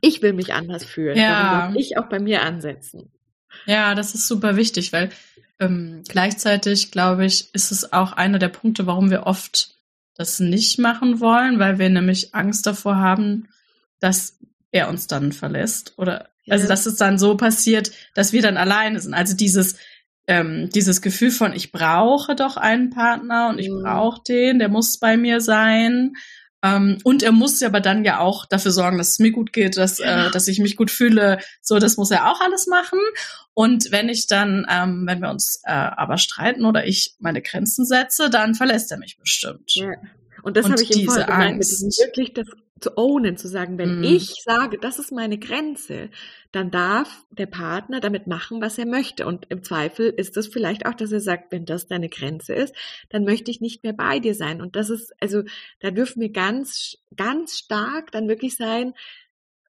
Ich 0.00 0.22
will 0.22 0.32
mich 0.32 0.54
anders 0.54 0.84
fühlen. 0.84 1.16
Ja. 1.16 1.30
Darum 1.30 1.74
darf 1.74 1.80
ich 1.80 1.98
auch 1.98 2.08
bei 2.08 2.18
mir 2.18 2.42
ansetzen. 2.42 3.10
Ja, 3.66 3.94
das 3.94 4.14
ist 4.14 4.26
super 4.26 4.56
wichtig, 4.56 4.92
weil 4.92 5.10
ähm, 5.60 6.02
gleichzeitig, 6.08 6.90
glaube 6.90 7.26
ich, 7.26 7.54
ist 7.54 7.70
es 7.70 7.92
auch 7.92 8.12
einer 8.12 8.38
der 8.38 8.48
Punkte, 8.48 8.86
warum 8.86 9.10
wir 9.10 9.26
oft 9.26 9.76
das 10.14 10.40
nicht 10.40 10.78
machen 10.78 11.20
wollen, 11.20 11.58
weil 11.58 11.78
wir 11.78 11.88
nämlich 11.90 12.34
Angst 12.34 12.66
davor 12.66 12.96
haben, 12.96 13.48
dass 14.00 14.38
er 14.70 14.88
uns 14.88 15.06
dann 15.06 15.32
verlässt 15.32 15.94
oder 15.98 16.28
also 16.48 16.64
Ja. 16.64 16.68
dass 16.70 16.86
es 16.86 16.96
dann 16.96 17.18
so 17.18 17.36
passiert, 17.36 17.92
dass 18.14 18.32
wir 18.32 18.42
dann 18.42 18.56
alleine 18.56 18.98
sind. 19.00 19.14
Also 19.14 19.36
dieses 19.36 19.76
ähm, 20.28 20.68
dieses 20.74 21.02
Gefühl 21.02 21.30
von 21.30 21.52
ich 21.52 21.72
brauche 21.72 22.34
doch 22.36 22.56
einen 22.56 22.90
Partner 22.90 23.48
und 23.48 23.58
ich 23.58 23.68
Mhm. 23.70 23.82
brauche 23.82 24.22
den, 24.26 24.58
der 24.58 24.68
muss 24.68 24.98
bei 24.98 25.16
mir 25.16 25.40
sein. 25.40 26.12
Ähm, 26.62 26.98
und 27.04 27.22
er 27.22 27.32
muss 27.32 27.60
ja 27.60 27.68
aber 27.68 27.80
dann 27.80 28.04
ja 28.04 28.18
auch 28.20 28.46
dafür 28.46 28.70
sorgen, 28.70 28.98
dass 28.98 29.10
es 29.10 29.18
mir 29.18 29.32
gut 29.32 29.52
geht, 29.52 29.76
dass, 29.76 29.98
Ja. 29.98 30.26
äh, 30.26 30.30
dass 30.30 30.46
ich 30.48 30.58
mich 30.60 30.76
gut 30.76 30.90
fühle. 30.90 31.38
So, 31.60 31.78
das 31.78 31.96
muss 31.96 32.10
er 32.10 32.30
auch 32.30 32.40
alles 32.40 32.66
machen. 32.66 33.00
Und 33.54 33.90
wenn 33.90 34.08
ich 34.08 34.26
dann, 34.28 34.66
ähm, 34.70 35.04
wenn 35.06 35.20
wir 35.20 35.30
uns 35.30 35.60
äh, 35.64 35.72
aber 35.72 36.18
streiten 36.18 36.64
oder 36.64 36.86
ich 36.86 37.14
meine 37.18 37.42
Grenzen 37.42 37.84
setze, 37.84 38.30
dann 38.30 38.54
verlässt 38.54 38.90
er 38.92 38.98
mich 38.98 39.18
bestimmt. 39.18 39.74
Ja. 39.74 39.92
Und 40.42 40.56
das 40.56 40.68
habe 40.68 40.82
ich 40.82 40.90
eben 40.96 41.06
vorher 41.06 41.26
gemeint, 41.26 41.58
mit 41.58 41.68
diesem 41.68 41.88
wirklich 41.90 42.34
das 42.34 42.46
zu 42.80 42.98
ownen, 42.98 43.36
zu 43.36 43.48
sagen, 43.48 43.78
wenn 43.78 43.98
Mhm. 43.98 44.04
ich 44.04 44.34
sage, 44.44 44.76
das 44.78 44.98
ist 44.98 45.12
meine 45.12 45.38
Grenze, 45.38 46.10
dann 46.50 46.70
darf 46.70 47.24
der 47.30 47.46
Partner 47.46 48.00
damit 48.00 48.26
machen, 48.26 48.60
was 48.60 48.76
er 48.76 48.86
möchte. 48.86 49.26
Und 49.26 49.46
im 49.50 49.62
Zweifel 49.62 50.10
ist 50.10 50.36
es 50.36 50.48
vielleicht 50.48 50.84
auch, 50.84 50.94
dass 50.94 51.12
er 51.12 51.20
sagt, 51.20 51.52
wenn 51.52 51.64
das 51.64 51.86
deine 51.86 52.08
Grenze 52.08 52.54
ist, 52.54 52.74
dann 53.08 53.24
möchte 53.24 53.50
ich 53.50 53.60
nicht 53.60 53.84
mehr 53.84 53.92
bei 53.92 54.18
dir 54.18 54.34
sein. 54.34 54.60
Und 54.60 54.76
das 54.76 54.90
ist, 54.90 55.12
also, 55.20 55.44
da 55.80 55.90
dürfen 55.90 56.20
wir 56.20 56.30
ganz, 56.30 56.98
ganz 57.16 57.58
stark 57.58 58.10
dann 58.10 58.28
wirklich 58.28 58.56
sein, 58.56 58.94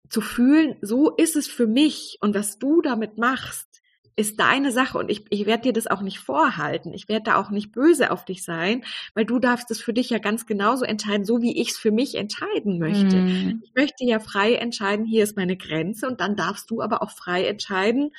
zu 0.09 0.21
fühlen, 0.21 0.77
so 0.83 1.11
ist 1.11 1.37
es 1.37 1.47
für 1.47 1.67
mich. 1.67 2.19
Und 2.21 2.35
was 2.35 2.59
du 2.59 2.83
damit 2.83 3.19
machst, 3.19 3.72
ist 4.17 4.39
deine 4.41 4.73
Sache 4.73 4.99
und 4.99 5.11
ich, 5.11 5.25
ich 5.31 5.47
werde 5.47 5.65
dir 5.65 5.73
das 5.73 5.87
auch 5.87 6.03
nicht 6.03 6.19
vorhalten. 6.19 6.93
Ich 6.93 7.09
werde 7.09 7.25
da 7.25 7.37
auch 7.37 7.51
nicht 7.51 7.73
böse 7.73 8.11
auf 8.11 8.25
dich 8.25 8.45
sein, 8.45 8.85
weil 9.15 9.25
du 9.25 9.39
darfst 9.39 9.71
es 9.71 9.81
für 9.81 9.93
dich 9.93 10.11
ja 10.11 10.19
ganz 10.19 10.47
genauso 10.47 10.85
entscheiden, 10.85 11.25
so 11.25 11.41
wie 11.41 11.61
ich 11.61 11.71
es 11.71 11.79
für 11.79 11.93
mich 11.93 12.15
entscheiden 12.15 12.79
möchte. 12.79 13.17
Mhm. 13.17 13.63
Ich 13.65 13.73
möchte 13.75 14.05
ja 14.05 14.19
frei 14.21 14.55
entscheiden, 14.55 15.07
hier 15.07 15.25
ist 15.25 15.37
meine 15.37 15.57
Grenze 15.57 16.07
und 16.07 16.21
dann 16.21 16.37
darfst 16.37 16.71
du 16.71 16.83
aber 16.83 17.03
auch 17.03 17.11
frei 17.11 17.47
entscheiden, 17.47 18.11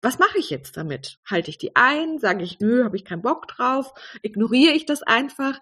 was 0.00 0.18
mache 0.18 0.38
ich 0.38 0.50
jetzt 0.50 0.76
damit? 0.76 1.18
Halte 1.28 1.50
ich 1.50 1.58
die 1.58 1.74
ein? 1.74 2.18
Sage 2.18 2.44
ich, 2.44 2.60
nö, 2.60 2.84
habe 2.84 2.96
ich 2.96 3.04
keinen 3.04 3.22
Bock 3.22 3.48
drauf? 3.48 3.92
Ignoriere 4.22 4.72
ich 4.72 4.86
das 4.86 5.02
einfach? 5.02 5.60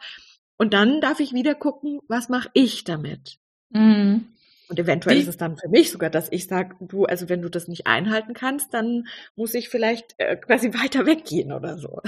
Und 0.59 0.75
dann 0.75 1.01
darf 1.01 1.21
ich 1.21 1.33
wieder 1.33 1.55
gucken, 1.55 2.01
was 2.09 2.29
mache 2.29 2.51
ich 2.53 2.85
damit? 2.85 3.39
Mhm. 3.71 4.36
Und 4.69 4.79
eventuell 4.79 5.17
Wie- 5.17 5.21
ist 5.21 5.29
es 5.29 5.37
dann 5.37 5.57
für 5.57 5.69
mich 5.69 5.93
sogar, 5.93 6.11
dass 6.11 6.29
ich 6.31 6.47
sage, 6.47 6.77
du, 6.81 7.05
also 7.05 7.29
wenn 7.29 7.43
du 7.43 7.49
das 7.49 7.69
nicht 7.69 7.87
einhalten 7.87 8.35
kannst, 8.35 8.75
dann 8.75 9.07
muss 9.37 9.55
ich 9.55 9.69
vielleicht 9.69 10.15
äh, 10.19 10.37
quasi 10.37 10.73
weiter 10.75 11.07
weggehen 11.07 11.53
oder 11.53 11.79
so. 11.79 12.01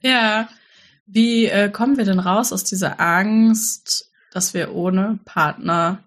Ja. 0.00 0.48
Wie 1.06 1.46
äh, 1.46 1.70
kommen 1.70 1.96
wir 1.96 2.04
denn 2.04 2.18
raus 2.18 2.52
aus 2.52 2.64
dieser 2.64 3.00
Angst, 3.00 4.10
dass 4.32 4.52
wir 4.52 4.74
ohne 4.74 5.18
Partner 5.24 6.04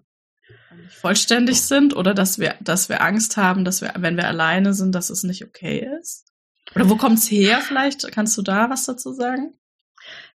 vollständig 0.88 1.62
sind 1.62 1.96
oder 1.96 2.14
dass 2.14 2.38
wir, 2.38 2.54
dass 2.60 2.88
wir 2.88 3.02
Angst 3.02 3.36
haben, 3.36 3.64
dass 3.64 3.82
wir, 3.82 3.92
wenn 3.98 4.16
wir 4.16 4.28
alleine 4.28 4.74
sind, 4.74 4.94
dass 4.94 5.10
es 5.10 5.24
nicht 5.24 5.44
okay 5.44 5.88
ist? 6.00 6.32
Oder 6.74 6.88
wo 6.88 6.96
kommt's 6.96 7.30
her? 7.30 7.60
Vielleicht 7.60 8.10
kannst 8.12 8.36
du 8.38 8.42
da 8.42 8.70
was 8.70 8.84
dazu 8.84 9.12
sagen? 9.12 9.54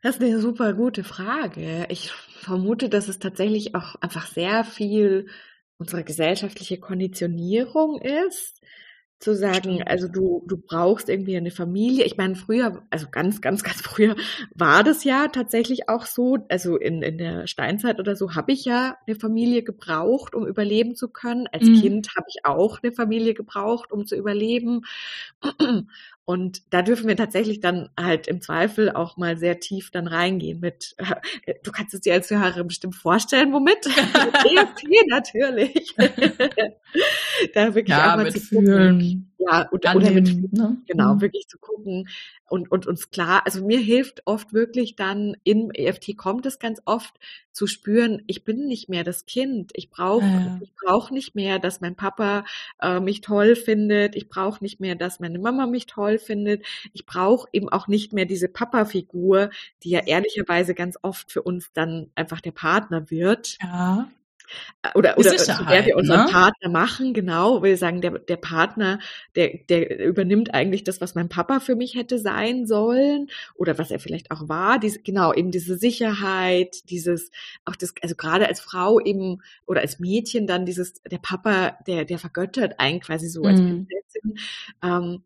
Das 0.01 0.15
ist 0.17 0.21
eine 0.21 0.39
super 0.39 0.73
gute 0.73 1.03
Frage. 1.03 1.85
Ich 1.89 2.11
vermute, 2.11 2.89
dass 2.89 3.07
es 3.07 3.19
tatsächlich 3.19 3.75
auch 3.75 3.95
einfach 4.01 4.27
sehr 4.27 4.63
viel 4.63 5.27
unsere 5.77 6.03
gesellschaftliche 6.03 6.79
Konditionierung 6.79 8.01
ist, 8.01 8.61
zu 9.19 9.35
sagen, 9.35 9.81
also 9.81 10.07
du, 10.07 10.43
du 10.47 10.57
brauchst 10.57 11.09
irgendwie 11.09 11.37
eine 11.37 11.49
Familie. 11.49 12.05
Ich 12.05 12.17
meine, 12.17 12.35
früher, 12.35 12.83
also 12.91 13.07
ganz, 13.11 13.41
ganz, 13.41 13.63
ganz 13.63 13.81
früher 13.81 14.15
war 14.53 14.83
das 14.83 15.03
ja 15.03 15.27
tatsächlich 15.29 15.89
auch 15.89 16.05
so, 16.05 16.37
also 16.49 16.77
in, 16.77 17.01
in 17.01 17.17
der 17.17 17.47
Steinzeit 17.47 17.99
oder 17.99 18.15
so 18.15 18.35
habe 18.35 18.51
ich 18.51 18.63
ja 18.65 18.95
eine 19.07 19.15
Familie 19.15 19.63
gebraucht, 19.63 20.35
um 20.35 20.45
überleben 20.45 20.95
zu 20.95 21.09
können. 21.09 21.47
Als 21.51 21.67
Mhm. 21.67 21.73
Kind 21.73 22.09
habe 22.15 22.27
ich 22.29 22.45
auch 22.45 22.79
eine 22.83 22.91
Familie 22.91 23.33
gebraucht, 23.33 23.91
um 23.91 24.05
zu 24.05 24.15
überleben. 24.15 24.81
Und 26.29 26.73
da 26.73 26.81
dürfen 26.81 27.07
wir 27.07 27.15
tatsächlich 27.15 27.61
dann 27.61 27.87
halt 27.97 28.27
im 28.27 28.41
Zweifel 28.41 28.91
auch 28.91 29.15
mal 29.15 29.37
sehr 29.37 29.61
tief 29.61 29.91
dann 29.91 30.07
reingehen 30.07 30.59
mit, 30.59 30.93
du 31.63 31.71
kannst 31.71 31.93
es 31.93 32.01
dir 32.01 32.15
als 32.15 32.29
Hörer 32.29 32.65
bestimmt 32.65 32.95
vorstellen, 32.95 33.53
womit? 33.53 33.85
EFT 33.85 34.83
natürlich. 35.07 35.95
da 37.53 37.73
wirklich 37.73 37.87
ja, 37.87 38.11
auch 38.11 38.17
mal 38.17 38.25
mit 38.25 38.33
zu 38.33 38.41
fühlen. 38.41 39.26
Ja, 39.39 39.69
oder, 39.71 39.95
oder 39.95 40.11
mit, 40.11 40.51
ne? 40.51 40.77
genau, 40.87 41.13
Mhm. 41.15 41.21
wirklich 41.21 41.47
zu 41.47 41.59
gucken 41.59 42.07
und, 42.49 42.71
und 42.71 42.87
uns 42.87 43.11
klar, 43.11 43.43
also 43.45 43.63
mir 43.63 43.77
hilft 43.79 44.23
oft 44.25 44.51
wirklich 44.51 44.95
dann, 44.95 45.37
im 45.43 45.69
EFT 45.71 46.17
kommt 46.17 46.45
es 46.47 46.57
ganz 46.59 46.81
oft, 46.85 47.13
zu 47.51 47.67
spüren, 47.67 48.21
ich 48.27 48.43
bin 48.43 48.67
nicht 48.67 48.87
mehr 48.89 49.03
das 49.03 49.25
Kind. 49.25 49.71
Ich 49.75 49.89
brauche 49.89 50.21
Ja, 50.21 50.39
ja. 50.45 50.59
ich 50.61 50.71
brauche 50.75 51.13
nicht 51.13 51.35
mehr, 51.35 51.57
dass 51.59 51.81
mein 51.81 51.95
Papa 51.95 52.45
äh, 52.81 52.99
mich 52.99 53.21
toll 53.21 53.55
findet. 53.55 54.15
Ich 54.15 54.29
brauche 54.29 54.63
nicht 54.63 54.79
mehr, 54.79 54.95
dass 54.95 55.19
meine 55.19 55.39
Mama 55.39 55.65
mich 55.65 55.87
toll 55.87 56.19
findet. 56.19 56.63
Ich 56.93 57.05
brauche 57.07 57.47
eben 57.53 57.69
auch 57.69 57.87
nicht 57.87 58.13
mehr 58.13 58.25
diese 58.25 58.47
Papa-Figur, 58.47 59.49
die 59.83 59.89
ja 59.89 60.01
ehrlicherweise 60.05 60.75
ganz 60.75 60.97
oft 61.01 61.31
für 61.31 61.41
uns 61.41 61.71
dann 61.73 62.11
einfach 62.15 62.41
der 62.41 62.51
Partner 62.51 63.09
wird. 63.09 63.57
Ja. 63.61 64.07
Äh, 64.81 64.89
Oder, 64.95 65.17
oder 65.17 65.35
zu 65.37 65.65
der 65.65 65.85
wir 65.85 65.95
unseren 65.97 66.25
ne? 66.25 66.31
Partner 66.31 66.69
machen, 66.69 67.13
genau. 67.13 67.63
Wir 67.63 67.77
sagen, 67.77 68.01
der, 68.01 68.19
der 68.19 68.37
Partner, 68.37 68.99
der, 69.35 69.57
der 69.69 70.05
übernimmt 70.05 70.53
eigentlich 70.53 70.83
das, 70.83 71.01
was 71.01 71.15
mein 71.15 71.29
Papa 71.29 71.59
für 71.59 71.75
mich 71.75 71.95
hätte 71.95 72.19
sein 72.19 72.65
sollen 72.65 73.29
oder 73.55 73.77
was 73.77 73.91
er 73.91 73.99
vielleicht 73.99 74.31
auch 74.31 74.47
war. 74.49 74.79
Diese, 74.79 75.01
genau, 75.01 75.33
eben 75.33 75.51
diese 75.51 75.77
Sicherheit, 75.77 76.89
dieses, 76.89 77.31
auch 77.65 77.75
das, 77.75 77.93
also 78.01 78.15
gerade 78.15 78.47
als 78.47 78.59
Frau 78.59 78.99
eben 78.99 79.41
oder 79.65 79.81
als 79.81 79.99
Mädchen 79.99 80.47
dann 80.47 80.65
dieses, 80.65 81.01
der 81.03 81.19
Papa, 81.19 81.77
der, 81.87 82.05
der 82.05 82.19
vergöttert 82.19 82.79
einen 82.79 82.99
quasi 82.99 83.27
so 83.27 83.43
als 83.43 83.59
Mhm. 83.59 83.87
Prinzessin. 83.87 84.39
Ähm, 84.83 85.23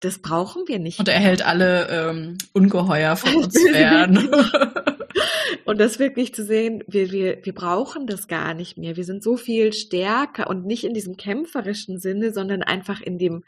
das 0.00 0.18
brauchen 0.18 0.62
wir 0.66 0.78
nicht. 0.78 0.98
Und 0.98 1.08
er 1.08 1.18
hält 1.18 1.44
alle 1.44 1.88
ähm, 1.88 2.38
Ungeheuer 2.52 3.16
von 3.16 3.44
uns 3.44 3.60
fern. 3.70 4.28
Und 5.64 5.78
das 5.80 5.98
wirklich 5.98 6.34
zu 6.34 6.44
sehen, 6.44 6.84
wir, 6.86 7.10
wir, 7.10 7.44
wir 7.44 7.54
brauchen 7.54 8.06
das 8.06 8.28
gar 8.28 8.54
nicht 8.54 8.78
mehr. 8.78 8.96
Wir 8.96 9.04
sind 9.04 9.22
so 9.22 9.36
viel 9.36 9.72
stärker 9.72 10.48
und 10.48 10.64
nicht 10.64 10.84
in 10.84 10.94
diesem 10.94 11.16
kämpferischen 11.16 11.98
Sinne, 11.98 12.32
sondern 12.32 12.62
einfach 12.62 13.00
in 13.00 13.18
dem, 13.18 13.42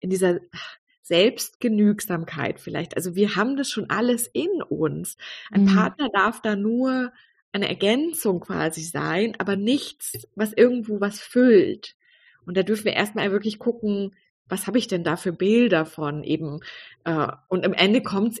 in 0.00 0.10
dieser 0.10 0.40
Selbstgenügsamkeit 1.02 2.60
vielleicht. 2.60 2.96
Also 2.96 3.14
wir 3.14 3.36
haben 3.36 3.56
das 3.56 3.70
schon 3.70 3.88
alles 3.88 4.26
in 4.26 4.62
uns. 4.68 5.16
Ein 5.50 5.64
Mhm. 5.64 5.74
Partner 5.74 6.08
darf 6.12 6.42
da 6.42 6.56
nur 6.56 7.12
eine 7.52 7.68
Ergänzung 7.68 8.40
quasi 8.40 8.82
sein, 8.82 9.34
aber 9.38 9.56
nichts, 9.56 10.26
was 10.34 10.52
irgendwo 10.52 11.00
was 11.00 11.20
füllt. 11.20 11.94
Und 12.44 12.56
da 12.56 12.62
dürfen 12.64 12.84
wir 12.84 12.92
erstmal 12.94 13.30
wirklich 13.32 13.58
gucken, 13.58 14.14
was 14.48 14.66
habe 14.66 14.78
ich 14.78 14.86
denn 14.86 15.04
da 15.04 15.16
für 15.16 15.32
Bilder 15.32 15.86
von 15.86 16.22
eben 16.24 16.60
äh, 17.04 17.28
und 17.48 17.64
am 17.64 17.72
Ende 17.72 18.02
kommt 18.02 18.38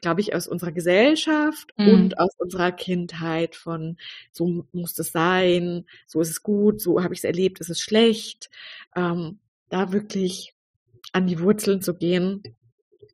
glaube 0.00 0.20
ich, 0.20 0.34
aus 0.34 0.46
unserer 0.46 0.72
Gesellschaft 0.72 1.72
Mhm. 1.76 1.88
und 1.88 2.18
aus 2.18 2.30
unserer 2.38 2.72
Kindheit 2.72 3.54
von 3.56 3.96
so 4.32 4.66
muss 4.72 4.98
es 4.98 5.12
sein, 5.12 5.84
so 6.06 6.20
ist 6.20 6.30
es 6.30 6.42
gut, 6.42 6.80
so 6.80 7.02
habe 7.02 7.14
ich 7.14 7.20
es 7.20 7.24
erlebt, 7.24 7.60
ist 7.60 7.70
es 7.70 7.80
schlecht. 7.80 8.50
Ähm, 8.96 9.38
da 9.70 9.92
wirklich 9.92 10.54
an 11.12 11.26
die 11.26 11.40
Wurzeln 11.40 11.82
zu 11.82 11.94
gehen 11.94 12.42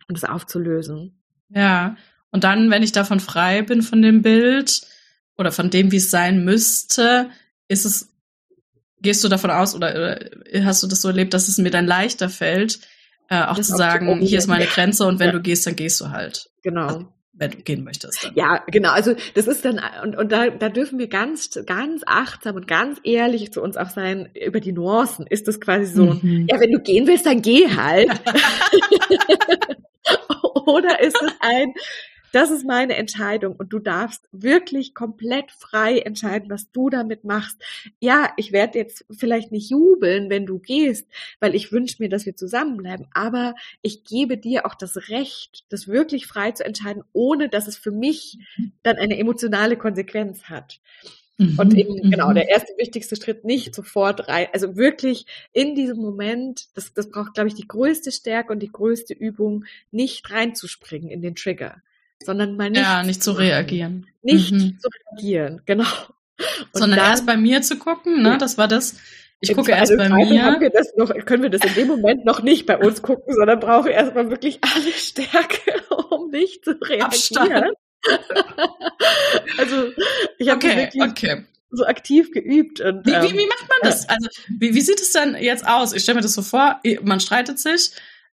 und 0.08 0.16
es 0.18 0.24
aufzulösen. 0.24 1.18
Ja, 1.48 1.96
und 2.30 2.44
dann, 2.44 2.70
wenn 2.70 2.82
ich 2.82 2.92
davon 2.92 3.20
frei 3.20 3.62
bin 3.62 3.82
von 3.82 4.02
dem 4.02 4.22
Bild 4.22 4.82
oder 5.36 5.52
von 5.52 5.70
dem, 5.70 5.90
wie 5.90 5.96
es 5.96 6.10
sein 6.10 6.44
müsste, 6.44 7.30
ist 7.68 7.84
es, 7.84 8.09
gehst 9.02 9.22
du 9.24 9.28
davon 9.28 9.50
aus 9.50 9.74
oder, 9.74 9.90
oder 9.94 10.64
hast 10.64 10.82
du 10.82 10.86
das 10.86 11.00
so 11.02 11.08
erlebt, 11.08 11.34
dass 11.34 11.48
es 11.48 11.58
mir 11.58 11.70
dann 11.70 11.86
leichter 11.86 12.28
fällt, 12.28 12.80
äh, 13.28 13.42
auch 13.44 13.56
Das 13.56 13.68
zu 13.68 13.76
sagen, 13.76 14.20
hier 14.20 14.38
ist 14.38 14.46
meine. 14.48 14.66
Grenze 14.66 15.06
und 15.06 15.18
wenn 15.18 15.28
Ja. 15.28 15.32
du 15.32 15.40
gehst, 15.40 15.66
dann 15.66 15.76
gehst 15.76 16.00
du 16.00 16.10
halt, 16.10 16.50
Genau. 16.62 17.12
wenn 17.32 17.50
du 17.52 17.56
gehen 17.58 17.84
möchtest. 17.84 18.24
Dann. 18.24 18.34
Ja, 18.34 18.62
genau. 18.66 18.90
Also 18.90 19.14
das 19.34 19.46
ist 19.46 19.64
dann 19.64 19.80
und 20.02 20.16
und 20.16 20.30
da 20.32 20.50
da 20.50 20.68
dürfen 20.68 20.98
wir 20.98 21.06
ganz 21.08 21.50
ganz 21.64 22.02
achtsam 22.06 22.56
und 22.56 22.66
ganz 22.66 22.98
ehrlich 23.04 23.52
zu 23.52 23.62
uns 23.62 23.76
auch 23.76 23.90
sein 23.90 24.28
über 24.34 24.60
die 24.60 24.72
Nuancen. 24.72 25.26
Ist 25.26 25.48
das 25.48 25.60
quasi 25.60 25.86
so 25.86 26.14
Mhm. 26.14 26.46
ja, 26.50 26.60
wenn 26.60 26.70
du 26.72 26.80
gehen 26.80 27.06
willst, 27.06 27.24
dann 27.26 27.40
geh 27.40 27.68
halt. 27.70 28.10
Oder 30.66 31.00
ist 31.00 31.16
es 31.22 31.32
ein, 31.40 31.72
das 32.32 32.50
ist 32.50 32.64
meine 32.66 32.96
Entscheidung 32.96 33.56
und 33.56 33.72
du 33.72 33.78
darfst 33.78 34.28
wirklich 34.32 34.94
komplett 34.94 35.50
frei 35.50 35.98
entscheiden, 35.98 36.50
was 36.50 36.70
du 36.70 36.90
damit 36.90 37.24
machst. 37.24 37.60
Ja, 37.98 38.32
ich 38.36 38.52
werde 38.52 38.78
jetzt 38.78 39.04
vielleicht 39.10 39.52
nicht 39.52 39.70
jubeln, 39.70 40.30
wenn 40.30 40.46
du 40.46 40.58
gehst, 40.58 41.08
weil 41.40 41.54
ich 41.54 41.72
wünsche 41.72 41.96
mir, 41.98 42.08
dass 42.08 42.26
wir 42.26 42.36
zusammenbleiben, 42.36 43.06
aber 43.12 43.54
ich 43.82 44.04
gebe 44.04 44.36
dir 44.38 44.66
auch 44.66 44.74
das 44.74 45.08
Recht, 45.08 45.64
das 45.68 45.88
wirklich 45.88 46.26
frei 46.26 46.52
zu 46.52 46.64
entscheiden, 46.64 47.02
ohne 47.12 47.48
dass 47.48 47.66
es 47.66 47.76
für 47.76 47.90
mich 47.92 48.38
dann 48.82 48.96
eine 48.96 49.18
emotionale 49.18 49.76
Konsequenz 49.76 50.44
hat. 50.44 50.80
Und 51.38 51.72
Mhm. 51.72 51.78
eben, 51.78 52.10
genau, 52.10 52.28
Mhm. 52.28 52.34
der 52.34 52.48
erste 52.50 52.74
wichtigste 52.76 53.16
Schritt 53.16 53.44
nicht 53.46 53.74
sofort 53.74 54.28
rein, 54.28 54.48
also 54.52 54.76
wirklich 54.76 55.24
in 55.54 55.74
diesem 55.74 55.96
Moment, 55.96 56.66
das, 56.76 56.92
das 56.92 57.10
braucht, 57.10 57.32
glaube 57.32 57.48
ich, 57.48 57.54
die 57.54 57.66
größte 57.66 58.12
Stärke 58.12 58.52
und 58.52 58.58
die 58.60 58.70
größte 58.70 59.14
Übung, 59.14 59.64
nicht 59.90 60.30
reinzuspringen 60.30 61.08
in 61.08 61.22
den 61.22 61.34
Trigger, 61.34 61.82
sondern 62.22 62.56
mal 62.56 62.70
nicht, 62.70 62.80
Ja, 62.82 63.02
nicht 63.02 63.22
zu 63.22 63.32
reagieren. 63.32 64.06
Nicht 64.22 64.52
Mhm. 64.52 64.78
zu 64.78 64.88
reagieren, 64.88 65.62
genau. 65.66 65.84
Und 66.72 66.78
Sondern 66.80 66.98
dann- 66.98 67.10
erst 67.10 67.26
bei 67.26 67.36
mir 67.36 67.62
zu 67.62 67.76
gucken, 67.78 68.22
ne? 68.22 68.38
Das 68.38 68.56
war 68.58 68.68
das. 68.68 68.96
Ich 69.42 69.54
gucke 69.54 69.72
erst 69.72 69.96
bei 69.96 70.08
mir. 70.10 70.56
wir 70.60 70.70
das 70.70 70.92
noch, 70.96 71.14
können 71.24 71.42
wir 71.42 71.48
das 71.50 71.62
in 71.64 71.74
dem 71.74 71.88
Moment 71.88 72.26
noch 72.26 72.42
nicht 72.42 72.66
bei 72.66 72.76
uns 72.76 73.00
gucken, 73.00 73.34
sondern 73.34 73.58
brauchen 73.58 73.90
erstmal 73.90 74.28
wirklich 74.30 74.58
alle 74.62 74.92
Stärke, 74.92 75.82
um 76.10 76.30
nicht 76.30 76.64
zu 76.64 76.72
reagieren. 76.72 77.02
Abstand. 77.04 77.74
also 79.58 79.92
ich 80.38 80.48
habe 80.48 80.56
Okay, 80.64 80.76
wirklich 80.76 81.02
okay. 81.02 81.44
so 81.70 81.84
aktiv 81.86 82.32
geübt 82.32 82.80
und 82.80 83.06
Wie, 83.06 83.12
ähm, 83.12 83.22
wie, 83.22 83.32
wie 83.38 83.46
macht 83.46 83.68
man 83.68 83.78
das? 83.82 84.08
Also, 84.08 84.28
wie, 84.58 84.74
wie 84.74 84.80
sieht 84.80 85.00
es 85.00 85.12
denn 85.12 85.36
jetzt 85.40 85.66
aus? 85.66 85.92
Ich 85.94 86.02
stelle 86.02 86.16
mir 86.16 86.22
das 86.22 86.34
so 86.34 86.42
vor, 86.42 86.80
man 87.02 87.20
streitet 87.20 87.58
sich. 87.58 87.92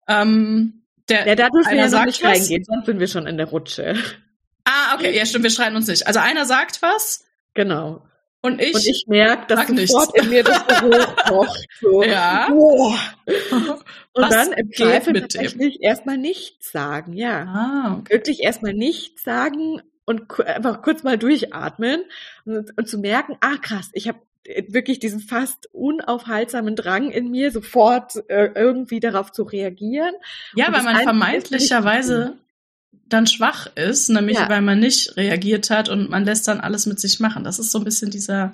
Ähm, 0.08 0.83
der, 1.08 1.26
ja, 1.26 1.34
da 1.34 1.48
dürfen 1.50 1.72
wir 1.76 1.88
noch 1.88 2.04
nicht 2.06 2.22
was. 2.22 2.30
reingehen, 2.30 2.64
sonst 2.64 2.86
sind 2.86 3.00
wir 3.00 3.08
schon 3.08 3.26
in 3.26 3.36
der 3.36 3.46
Rutsche. 3.46 3.96
Ah, 4.64 4.94
okay, 4.94 5.16
ja, 5.16 5.26
stimmt, 5.26 5.44
wir 5.44 5.50
streiten 5.50 5.76
uns 5.76 5.86
nicht. 5.88 6.06
Also 6.06 6.20
einer 6.20 6.46
sagt 6.46 6.80
was 6.82 7.24
Genau. 7.54 8.02
und 8.40 8.60
ich. 8.60 8.74
Und 8.74 8.86
ich 8.86 9.04
merke, 9.06 9.46
dass 9.54 9.66
sofort 9.68 10.14
nichts. 10.14 10.22
in 10.24 10.28
mir 10.30 10.42
das 10.44 10.58
so 10.80 10.86
hochkocht. 10.86 11.66
So. 11.80 12.02
Ja. 12.02 12.48
Boah. 12.48 12.98
Und 14.16 14.22
Was 14.22 14.30
dann 14.30 14.52
im 14.52 14.70
Zweifel 14.72 15.12
mit 15.12 15.22
dem? 15.22 15.28
tatsächlich 15.28 15.82
erstmal 15.82 16.16
nichts 16.16 16.70
sagen, 16.70 17.14
ja. 17.14 17.42
ah, 17.46 17.96
okay. 17.98 18.14
Wirklich 18.14 18.40
erstmal 18.44 18.72
nichts 18.72 19.24
sagen 19.24 19.82
und 20.04 20.40
einfach 20.46 20.82
kurz 20.82 21.02
mal 21.02 21.18
durchatmen 21.18 22.04
und, 22.44 22.70
und 22.78 22.88
zu 22.88 22.98
merken, 22.98 23.36
ah 23.40 23.56
krass, 23.60 23.90
ich 23.92 24.06
habe 24.06 24.20
wirklich 24.68 24.98
diesen 24.98 25.20
fast 25.20 25.68
unaufhaltsamen 25.72 26.76
Drang 26.76 27.10
in 27.10 27.30
mir, 27.30 27.50
sofort 27.50 28.12
äh, 28.28 28.50
irgendwie 28.54 29.00
darauf 29.00 29.32
zu 29.32 29.42
reagieren. 29.42 30.14
Ja, 30.54 30.72
weil 30.72 30.82
man 30.82 30.96
vermeintlicherweise 31.02 32.36
dann 33.06 33.26
schwach 33.26 33.68
ist, 33.76 34.08
nämlich 34.08 34.38
Ja. 34.38 34.48
weil 34.48 34.62
man 34.62 34.78
nicht 34.80 35.16
reagiert 35.16 35.70
hat 35.70 35.88
und 35.88 36.10
man 36.10 36.24
lässt 36.24 36.48
dann 36.48 36.60
alles 36.60 36.86
mit 36.86 37.00
sich 37.00 37.20
machen. 37.20 37.44
Das 37.44 37.58
ist 37.58 37.70
so 37.70 37.78
ein 37.78 37.84
bisschen 37.84 38.10
dieser, 38.10 38.52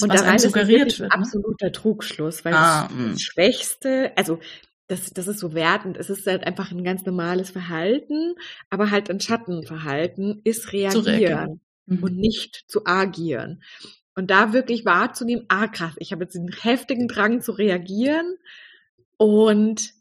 Und 0.00 0.10
was 0.10 0.22
einem 0.22 0.38
suggeriert 0.38 0.98
wird. 0.98 1.10
Ne? 1.10 1.18
absoluter 1.18 1.72
Trugschluss, 1.72 2.44
weil 2.44 2.54
Ah, 2.54 2.88
das, 2.88 3.12
das 3.12 3.22
Schwächste, 3.22 4.12
also 4.16 4.38
das, 4.86 5.10
das 5.12 5.28
ist 5.28 5.38
so 5.38 5.54
wertend, 5.54 5.96
es 5.96 6.10
ist 6.10 6.26
halt 6.26 6.46
einfach 6.46 6.70
ein 6.70 6.84
ganz 6.84 7.04
normales 7.06 7.50
Verhalten, 7.50 8.34
aber 8.70 8.90
halt 8.90 9.08
ein 9.08 9.20
Schattenverhalten 9.20 10.40
ist 10.44 10.72
reagieren 10.72 11.04
reagieren. 11.04 11.60
Mhm. 11.86 12.02
und 12.02 12.16
nicht 12.18 12.64
zu 12.68 12.84
agieren. 12.84 13.62
Und 14.14 14.30
da 14.30 14.52
wirklich 14.52 14.84
wahrzunehmen, 14.84 15.44
ah 15.48 15.66
krass, 15.66 15.94
ich 15.98 16.12
habe 16.12 16.24
jetzt 16.24 16.34
den 16.34 16.48
heftigen 16.48 17.08
Drang 17.08 17.40
zu 17.40 17.52
reagieren 17.52 18.36
und 19.16 19.92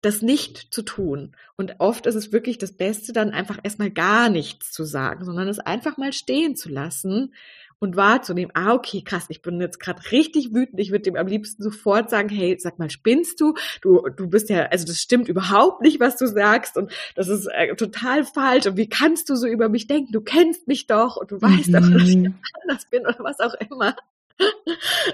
das 0.00 0.20
nicht 0.20 0.74
zu 0.74 0.82
tun. 0.82 1.36
Und 1.56 1.76
oft 1.78 2.06
ist 2.06 2.16
es 2.16 2.32
wirklich 2.32 2.58
das 2.58 2.72
Beste, 2.72 3.12
dann 3.12 3.30
einfach 3.30 3.58
erstmal 3.62 3.90
gar 3.90 4.28
nichts 4.28 4.72
zu 4.72 4.84
sagen, 4.84 5.24
sondern 5.24 5.48
es 5.48 5.60
einfach 5.60 5.96
mal 5.96 6.12
stehen 6.12 6.56
zu 6.56 6.68
lassen 6.68 7.34
und 7.82 7.96
wahrzunehmen, 7.96 8.52
ah, 8.54 8.74
okay, 8.74 9.02
krass, 9.02 9.26
ich 9.28 9.42
bin 9.42 9.60
jetzt 9.60 9.80
gerade 9.80 10.00
richtig 10.12 10.54
wütend, 10.54 10.78
ich 10.78 10.92
würde 10.92 11.02
dem 11.02 11.16
am 11.16 11.26
liebsten 11.26 11.64
sofort 11.64 12.10
sagen, 12.10 12.28
hey, 12.28 12.56
sag 12.58 12.78
mal, 12.78 12.88
spinnst 12.90 13.40
du? 13.40 13.54
Du, 13.80 14.08
du 14.08 14.28
bist 14.28 14.50
ja, 14.50 14.66
also 14.66 14.86
das 14.86 15.00
stimmt 15.00 15.28
überhaupt 15.28 15.82
nicht, 15.82 15.98
was 15.98 16.16
du 16.16 16.28
sagst 16.28 16.76
und 16.76 16.92
das 17.16 17.26
ist 17.26 17.46
äh, 17.46 17.74
total 17.74 18.24
falsch 18.24 18.66
und 18.66 18.76
wie 18.76 18.88
kannst 18.88 19.28
du 19.28 19.34
so 19.34 19.48
über 19.48 19.68
mich 19.68 19.88
denken? 19.88 20.12
Du 20.12 20.20
kennst 20.20 20.68
mich 20.68 20.86
doch 20.86 21.16
und 21.16 21.32
du 21.32 21.42
weißt 21.42 21.74
doch, 21.74 21.80
dass 21.80 22.08
ich 22.08 22.16
Mhm. 22.16 22.34
anders 22.62 22.86
bin 22.86 23.02
oder 23.02 23.18
was 23.18 23.40
auch 23.40 23.54
immer. 23.54 23.96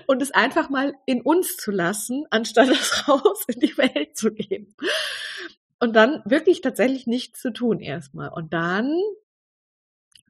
Und 0.06 0.20
es 0.22 0.30
einfach 0.30 0.68
mal 0.68 0.94
in 1.06 1.22
uns 1.22 1.56
zu 1.56 1.70
lassen, 1.70 2.26
anstatt 2.30 2.68
es 2.68 3.08
raus 3.08 3.44
in 3.46 3.60
die 3.60 3.76
Welt 3.78 4.16
zu 4.16 4.30
geben. 4.30 4.74
Und 5.80 5.96
dann 5.96 6.22
wirklich 6.24 6.60
tatsächlich 6.60 7.06
nichts 7.06 7.40
zu 7.40 7.52
tun 7.52 7.80
erstmal. 7.80 8.28
Und 8.28 8.52
dann 8.52 8.92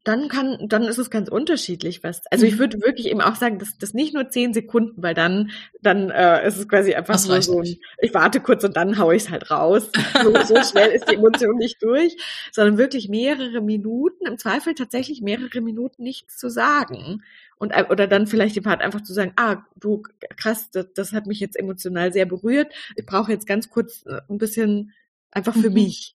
dann 0.09 0.29
kann, 0.29 0.69
dann 0.69 0.85
ist 0.85 0.99
es 0.99 1.11
ganz 1.11 1.29
unterschiedlich, 1.29 2.03
was. 2.03 2.23
Also 2.31 2.47
ich 2.47 2.55
Mhm. 2.55 2.59
würde 2.59 2.81
wirklich 2.81 3.07
eben 3.09 3.21
auch 3.21 3.37
sagen, 3.37 3.59
dass 3.59 3.77
das 3.79 3.95
nicht 3.95 4.15
nur 4.15 4.31
zehn 4.31 4.55
Sekunden, 4.55 5.03
weil 5.03 5.15
dann, 5.15 5.51
dann 5.83 6.11
äh, 6.11 6.47
ist 6.47 6.57
es 6.57 6.69
quasi 6.69 6.95
einfach 6.95 7.15
Das 7.15 7.27
nur 7.29 7.43
so 7.43 7.61
ein, 7.61 7.77
ich 8.01 8.15
warte 8.15 8.41
kurz 8.41 8.65
und 8.65 8.77
dann 8.77 8.99
hau 8.99 9.11
ich 9.13 9.25
es 9.25 9.31
halt 9.31 9.51
raus. 9.51 9.91
So, 10.23 10.43
so 10.43 10.63
schnell 10.63 10.91
ist 10.91 11.09
die 11.09 11.15
Emotion 11.15 11.57
nicht 11.59 11.83
durch, 11.83 12.17
sondern 12.53 12.79
wirklich 12.79 13.09
mehrere 13.09 13.61
Minuten, 13.61 14.27
im 14.27 14.39
Zweifel 14.39 14.75
tatsächlich 14.75 15.21
mehrere 15.21 15.61
Minuten 15.61 16.03
nichts 16.03 16.39
zu 16.39 16.49
sagen. 16.49 17.23
Und, 17.59 17.73
äh, 17.73 17.85
oder 17.91 18.07
dann 18.07 18.27
vielleicht 18.27 18.57
dem 18.57 18.65
Part 18.65 18.81
einfach 18.81 19.03
zu 19.03 19.13
sagen, 19.13 19.33
ah, 19.37 19.59
du, 19.77 20.03
krass, 20.37 20.71
das, 20.71 20.87
das 20.95 21.13
hat 21.13 21.27
mich 21.27 21.41
jetzt 21.41 21.57
emotional 21.59 22.13
sehr 22.13 22.27
berührt. 22.27 22.73
Ich 22.97 23.05
brauche 23.05 23.33
jetzt 23.33 23.47
ganz 23.47 23.69
kurz 23.71 24.05
äh, 24.07 24.21
ein 24.31 24.39
bisschen 24.39 24.93
einfach 25.31 25.55
für 25.55 25.69
Mhm. 25.69 25.75
mich 25.75 26.15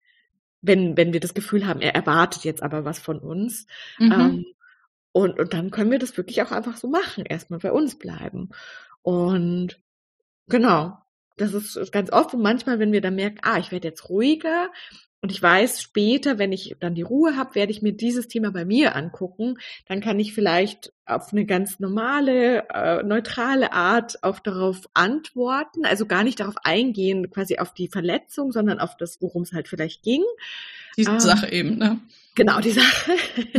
wenn, 0.62 0.96
wenn 0.96 1.12
wir 1.12 1.20
das 1.20 1.34
Gefühl 1.34 1.66
haben, 1.66 1.80
er 1.80 1.94
erwartet 1.94 2.44
jetzt 2.44 2.62
aber 2.62 2.84
was 2.84 2.98
von 2.98 3.18
uns. 3.18 3.66
Mhm. 3.98 4.12
Ähm, 4.12 4.46
und, 5.12 5.38
und 5.40 5.52
dann 5.54 5.70
können 5.70 5.90
wir 5.90 5.98
das 5.98 6.16
wirklich 6.16 6.42
auch 6.42 6.52
einfach 6.52 6.76
so 6.76 6.88
machen, 6.88 7.24
erstmal 7.24 7.60
bei 7.60 7.72
uns 7.72 7.98
bleiben. 7.98 8.50
Und 9.02 9.80
genau, 10.46 10.98
das 11.36 11.54
ist 11.54 11.76
ist 11.76 11.92
ganz 11.92 12.12
oft 12.12 12.34
und 12.34 12.42
manchmal, 12.42 12.78
wenn 12.78 12.92
wir 12.92 13.00
dann 13.00 13.14
merken, 13.14 13.38
ah, 13.42 13.58
ich 13.58 13.72
werde 13.72 13.88
jetzt 13.88 14.08
ruhiger 14.08 14.70
und 15.22 15.30
ich 15.30 15.42
weiß 15.42 15.82
später, 15.82 16.38
wenn 16.38 16.50
ich 16.50 16.76
dann 16.80 16.94
die 16.94 17.02
Ruhe 17.02 17.36
habe, 17.36 17.54
werde 17.54 17.72
ich 17.72 17.82
mir 17.82 17.92
dieses 17.92 18.26
Thema 18.26 18.50
bei 18.52 18.64
mir 18.64 18.96
angucken, 18.96 19.58
dann 19.86 20.00
kann 20.00 20.18
ich 20.18 20.32
vielleicht 20.32 20.94
auf 21.04 21.32
eine 21.32 21.44
ganz 21.44 21.78
normale, 21.78 22.66
äh, 22.72 23.02
neutrale 23.02 23.72
Art 23.72 24.22
auch 24.22 24.38
darauf 24.38 24.88
antworten, 24.94 25.84
also 25.84 26.06
gar 26.06 26.24
nicht 26.24 26.40
darauf 26.40 26.56
eingehen, 26.64 27.28
quasi 27.30 27.58
auf 27.58 27.74
die 27.74 27.88
Verletzung, 27.88 28.50
sondern 28.50 28.80
auf 28.80 28.96
das, 28.96 29.20
worum 29.20 29.42
es 29.42 29.52
halt 29.52 29.68
vielleicht 29.68 30.02
ging. 30.02 30.22
Die 30.96 31.02
ähm, 31.02 31.20
Sache 31.20 31.52
eben, 31.52 31.76
ne? 31.76 32.00
Genau, 32.34 32.60
die 32.60 32.70
Sache. 32.70 33.12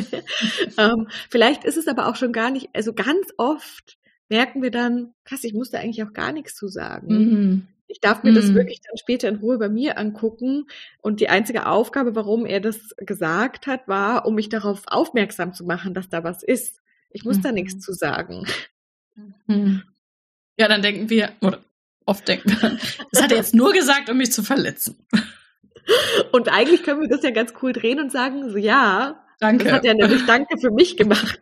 ähm, 0.80 1.10
vielleicht 1.30 1.64
ist 1.64 1.78
es 1.78 1.88
aber 1.88 2.08
auch 2.08 2.16
schon 2.16 2.34
gar 2.34 2.50
nicht, 2.50 2.70
also 2.74 2.94
ganz 2.94 3.28
oft 3.38 4.00
merken 4.30 4.64
wir 4.64 4.72
dann, 4.72 5.14
krass, 5.26 5.44
ich 5.44 5.54
musste 5.54 5.78
eigentlich 5.78 6.04
auch 6.04 6.14
gar 6.14 6.32
nichts 6.32 6.56
zu 6.56 6.70
sagen. 6.70 7.08
Mhm. 7.08 7.68
Ich 7.92 8.00
darf 8.00 8.24
mir 8.24 8.34
das 8.34 8.46
Mhm. 8.46 8.56
wirklich 8.56 8.80
dann 8.82 8.98
später 8.98 9.28
in 9.28 9.36
Ruhe 9.36 9.58
bei 9.58 9.70
mir 9.70 9.98
angucken. 9.98 10.68
Und 11.02 11.20
die 11.20 11.30
einzige 11.30 11.66
Aufgabe, 11.68 12.16
warum 12.16 12.46
er 12.46 12.60
das 12.62 12.96
gesagt 12.98 13.68
hat, 13.68 13.88
war, 13.88 14.26
um 14.26 14.36
mich 14.36 14.50
darauf 14.50 14.84
aufmerksam 14.88 15.54
zu 15.54 15.66
machen, 15.66 15.94
dass 15.94 16.10
da 16.10 16.24
was 16.24 16.42
ist. 16.42 16.80
Ich 17.10 17.26
muss 17.26 17.42
da 17.42 17.50
Mhm. 17.50 17.56
nichts 17.56 17.80
zu 17.82 17.94
sagen. 17.94 18.46
Mhm. 19.48 19.84
Ja, 20.58 20.68
dann 20.68 20.82
denken 20.82 21.10
wir, 21.10 21.32
oder 21.42 21.60
oft 22.06 22.28
denken 22.28 22.50
wir, 22.62 22.78
das 23.12 23.22
hat 23.22 23.32
er 23.32 23.38
jetzt 23.38 23.54
nur 23.54 23.74
gesagt, 23.74 24.10
um 24.10 24.18
mich 24.18 24.32
zu 24.32 24.44
verletzen. 24.44 24.96
Und 26.32 26.48
eigentlich 26.50 26.84
können 26.84 27.02
wir 27.02 27.10
das 27.10 27.24
ja 27.24 27.32
ganz 27.32 27.54
cool 27.62 27.74
drehen 27.74 28.00
und 28.00 28.12
sagen, 28.12 28.50
so 28.50 28.58
ja, 28.58 29.24
Danke. 29.40 29.64
das 29.66 29.74
hat 29.74 29.86
er 29.86 29.96
nämlich 29.96 30.26
Danke 30.26 30.58
für 30.60 30.72
mich 30.72 30.96
gemacht. 30.98 31.40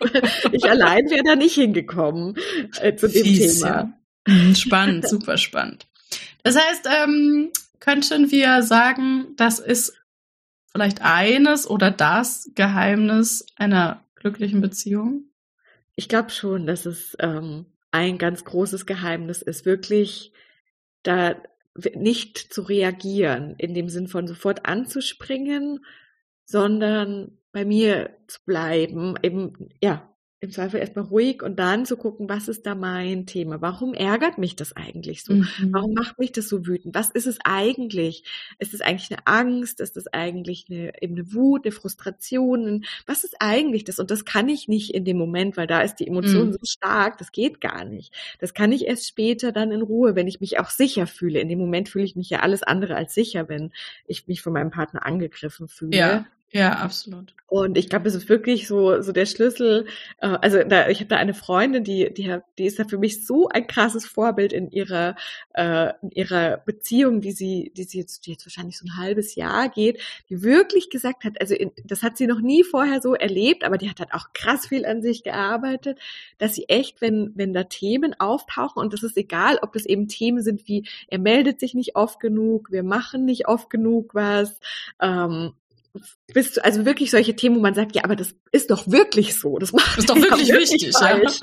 Ich 0.52 0.64
allein 0.70 1.10
wäre 1.10 1.24
da 1.24 1.36
nicht 1.36 1.56
hingekommen 1.56 2.36
äh, 2.82 2.96
zu 2.96 3.08
dem 3.10 3.24
Fies, 3.24 3.60
Thema. 3.60 3.68
ja. 4.28 4.34
Mhm, 4.34 4.56
Spannend, 4.56 5.08
super 5.08 5.38
spannend. 5.38 5.88
Das 6.44 6.58
heißt, 6.58 6.88
ähm, 6.88 7.52
könnten 7.80 8.32
wir 8.32 8.64
sagen, 8.64 9.36
das 9.36 9.60
ist 9.60 9.94
vielleicht 10.72 11.02
eines 11.02 11.70
oder 11.70 11.92
das 11.92 12.52
Geheimnis 12.56 13.46
einer 13.56 14.04
glücklichen 14.16 14.62
Beziehung? 14.62 15.26
Ich 15.96 16.08
glaube 16.08 16.30
schon, 16.30 16.66
dass 16.66 16.86
es 16.86 17.16
ähm, 17.20 17.66
ein 17.92 18.18
ganz 18.18 18.46
großes 18.46 18.86
Geheimnis 18.86 19.42
ist, 19.42 19.66
wirklich 19.66 20.32
da 21.04 21.36
nicht 21.96 22.38
zu 22.38 22.62
reagieren, 22.62 23.56
in 23.58 23.74
dem 23.74 23.90
Sinn 23.90 24.08
von 24.08 24.28
sofort 24.28 24.66
anzuspringen, 24.66 25.86
sondern 26.46 27.38
bei 27.52 27.66
mir 27.66 28.18
zu 28.28 28.40
bleiben, 28.46 29.16
eben, 29.24 29.70
ja, 29.82 30.09
im 30.42 30.52
Zweifel 30.52 30.80
erstmal 30.80 31.04
ruhig 31.04 31.44
und 31.44 31.60
dann 31.60 31.86
zu 31.86 31.98
gucken, 31.98 32.30
was 32.30 32.48
ist 32.48 32.66
da 32.66 32.74
mein 32.74 33.26
Thema? 33.26 33.62
Warum 33.62 33.94
ärgert 33.94 34.38
mich 34.38 34.56
das 34.56 34.74
eigentlich 34.74 35.24
so? 35.26 35.34
Mhm. 35.34 35.50
Warum 35.72 35.94
macht 35.94 36.18
mich 36.18 36.32
das 36.32 36.48
so 36.48 36.66
wütend? 36.66 36.96
Was 36.96 37.10
ist 37.10 37.28
es 37.28 37.40
eigentlich? 37.44 38.24
Ist 38.58 38.74
es 38.74 38.80
eigentlich 38.80 39.12
eine 39.12 39.28
Angst? 39.28 39.82
Ist 39.82 39.98
es 39.98 40.08
eigentlich 40.08 40.68
eine, 40.70 40.94
eben 41.02 41.16
eine 41.16 41.34
Wut, 41.34 41.66
eine 41.66 41.74
Frustration? 41.74 42.86
Was 43.06 43.26
ist 43.26 43.36
eigentlich 43.40 43.84
das? 43.84 44.00
Und 44.00 44.12
das 44.12 44.24
kann 44.24 44.48
ich 44.48 44.70
nicht 44.70 44.94
in 44.94 45.04
dem 45.04 45.18
Moment, 45.18 45.58
weil 45.58 45.68
da 45.68 45.82
ist 45.82 45.96
die 45.98 46.08
Emotion 46.08 46.48
Mhm. 46.48 46.54
so 46.54 46.60
stark, 46.64 47.18
das 47.18 47.34
geht 47.34 47.60
gar 47.60 47.84
nicht. 47.84 48.14
Das 48.40 48.54
kann 48.54 48.72
ich 48.72 48.88
erst 48.88 49.08
später 49.10 49.52
dann 49.52 49.72
in 49.72 49.82
Ruhe, 49.82 50.16
wenn 50.16 50.28
ich 50.30 50.40
mich 50.40 50.58
auch 50.58 50.70
sicher 50.70 51.06
fühle. 51.06 51.42
In 51.42 51.50
dem 51.50 51.60
Moment 51.60 51.90
fühle 51.90 52.06
ich 52.06 52.16
mich 52.16 52.30
ja 52.30 52.40
alles 52.40 52.64
andere 52.64 52.96
als 52.96 53.14
sicher, 53.14 53.50
wenn 53.50 53.74
ich 54.06 54.28
mich 54.28 54.42
von 54.42 54.54
meinem 54.54 54.72
Partner 54.72 55.06
angegriffen 55.06 55.68
fühle. 55.68 55.98
Ja, 55.98 56.26
ja, 56.52 56.74
absolut. 56.74 57.36
Und 57.46 57.78
ich 57.78 57.90
glaube, 57.90 58.08
es 58.08 58.16
ist 58.16 58.30
wirklich 58.30 58.68
so, 58.68 59.02
so 59.02 59.12
der 59.12 59.26
Schlüssel. 59.26 59.86
Äh, 60.20 60.38
also 60.42 60.64
da, 60.64 60.88
ich 60.90 61.00
habe 61.00 61.08
da 61.08 61.18
eine 61.18 61.34
Freundin, 61.34 61.84
die, 61.84 62.12
die, 62.14 62.38
die 62.58 62.66
ist 62.66 62.80
da 62.80 62.86
für 62.86 62.98
mich 62.98 63.26
so 63.26 63.50
ein 63.50 63.68
krasses 63.68 64.06
Vorbild 64.06 64.54
in 64.54 64.70
ihrer, 64.72 65.16
äh, 65.54 65.94
in 66.02 66.12
ihrer 66.12 66.58
Beziehung, 66.58 67.22
die 67.22 67.32
sie, 67.32 67.72
die 67.76 67.84
sie 67.84 68.00
jetzt, 68.00 68.26
die 68.26 68.32
jetzt 68.32 68.46
wahrscheinlich 68.46 68.78
so 68.78 68.86
ein 68.86 68.98
halbes 68.98 69.36
Jahr 69.36 69.70
geht, 69.70 70.00
die 70.30 70.42
wirklich 70.42 70.90
gesagt 70.90 71.24
hat, 71.24 71.40
also 71.40 71.54
in, 71.54 71.72
das 71.84 72.02
hat 72.04 72.18
sie 72.18 72.28
noch 72.28 72.42
nie 72.42 72.64
vorher 72.64 73.02
so 73.02 73.14
erlebt, 73.14 73.64
aber 73.64 73.78
die 73.78 73.90
hat 73.90 74.00
halt 74.00 74.14
auch 74.14 74.34
krass 74.34 74.68
viel 74.68 74.86
an 74.86 75.02
sich 75.02 75.24
gearbeitet, 75.24 76.00
dass 76.38 76.56
sie 76.56 76.68
echt, 76.68 77.02
wenn, 77.02 77.32
wenn 77.36 77.54
da 77.54 77.64
Themen 77.64 78.16
auftauchen 78.20 78.82
und 78.82 78.94
das 78.94 79.04
ist 79.04 79.18
egal, 79.18 79.60
ob 79.62 79.74
das 79.74 79.86
eben 79.86 80.08
Themen 80.08 80.42
sind 80.42 80.68
wie, 80.68 80.88
er 81.08 81.20
meldet 81.20 81.60
sich 81.60 81.74
nicht 81.74 81.96
oft 81.96 82.20
genug, 82.20 82.72
wir 82.72 82.84
machen 82.84 83.26
nicht 83.26 83.48
oft 83.48 83.70
genug 83.70 84.14
was, 84.16 84.60
ähm, 85.00 85.54
bist 86.34 86.58
du, 86.58 86.64
also 86.64 86.86
wirklich 86.86 87.12
solche 87.12 87.36
Themen, 87.36 87.56
wo 87.58 87.60
man 87.62 87.74
sagt, 87.74 87.96
ja, 87.96 88.04
aber 88.04 88.16
das 88.16 88.36
ist 88.52 88.70
doch 88.72 88.88
wirklich 88.88 89.40
so. 89.40 89.58
Das 89.58 89.74
macht 89.74 89.98
Ist 89.98 90.10
doch 90.10 90.16
ja 90.18 90.24
wirklich 90.24 90.50
wichtig, 90.54 90.94
ja. 90.94 91.00
falsch. 91.00 91.40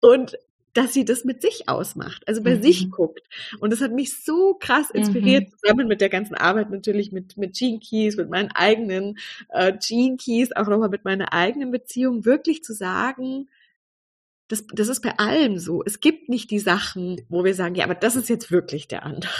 Und 0.00 0.36
dass 0.72 0.92
sie 0.92 1.06
das 1.06 1.24
mit 1.24 1.40
sich 1.40 1.70
ausmacht, 1.70 2.22
also 2.28 2.42
bei 2.42 2.56
Mhm. 2.56 2.62
sich 2.62 2.90
guckt. 2.90 3.22
Und 3.60 3.72
das 3.72 3.80
hat 3.80 3.92
mich 3.92 4.22
so 4.22 4.54
krass 4.60 4.90
inspiriert, 4.90 5.44
Mhm. 5.44 5.52
zusammen 5.58 5.88
mit 5.88 6.02
der 6.02 6.10
ganzen 6.10 6.34
Arbeit 6.34 6.70
natürlich 6.70 7.12
mit, 7.12 7.38
mit 7.38 7.56
Gene 7.56 7.78
Keys, 7.78 8.16
mit 8.18 8.28
meinen 8.28 8.50
eigenen 8.52 9.16
äh, 9.48 9.72
Gene 9.78 10.18
Keys, 10.18 10.52
auch 10.52 10.66
nochmal 10.68 10.90
mit 10.90 11.04
meiner 11.06 11.32
eigenen 11.32 11.70
Beziehung, 11.70 12.26
wirklich 12.26 12.62
zu 12.62 12.74
sagen, 12.74 13.48
das, 14.48 14.64
das 14.72 14.88
ist 14.88 15.00
bei 15.00 15.18
allem 15.18 15.58
so. 15.58 15.82
Es 15.82 16.00
gibt 16.00 16.28
nicht 16.28 16.50
die 16.50 16.58
Sachen, 16.60 17.22
wo 17.30 17.42
wir 17.42 17.54
sagen, 17.54 17.74
ja, 17.74 17.84
aber 17.84 17.94
das 17.94 18.14
ist 18.14 18.28
jetzt 18.28 18.50
wirklich 18.50 18.86
der 18.86 19.02
andere. 19.04 19.32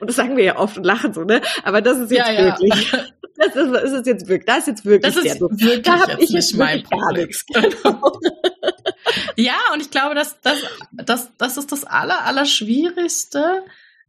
Und 0.00 0.08
das 0.08 0.16
sagen 0.16 0.36
wir 0.36 0.44
ja 0.44 0.56
oft 0.58 0.76
und 0.76 0.84
lachen 0.84 1.12
so, 1.14 1.24
ne? 1.24 1.40
Aber 1.64 1.80
das 1.82 1.98
ist 1.98 2.10
jetzt 2.10 2.26
Ja, 2.28 2.32
ja. 2.32 2.44
wirklich. 2.58 2.92
Das 3.42 3.56
ist, 3.56 3.72
das 3.72 3.92
ist 3.92 4.06
jetzt 4.06 4.28
wirklich, 4.28 4.44
das 4.46 4.58
ist 4.58 4.66
jetzt 4.66 4.84
wirklich 4.84 5.14
Das 5.14 5.24
ist 5.24 5.40
wirklich 5.40 5.82
Da 5.82 6.00
habe 6.00 6.12
ich 6.22 6.28
jetzt 6.28 6.52
nicht 6.52 6.56
mein 6.58 6.78
wirklich 6.80 6.90
gar 6.90 7.00
Problem. 7.00 7.26
nichts. 7.26 7.46
Genau. 7.46 8.20
Ja, 9.36 9.54
und 9.72 9.80
ich 9.80 9.90
glaube, 9.90 10.14
dass 10.14 10.40
das, 10.42 10.58
das, 10.92 11.30
das 11.38 11.56
ist 11.56 11.72
das 11.72 11.84
aller, 11.84 12.24
aller 12.26 12.44
Schwierigste, 12.44 13.62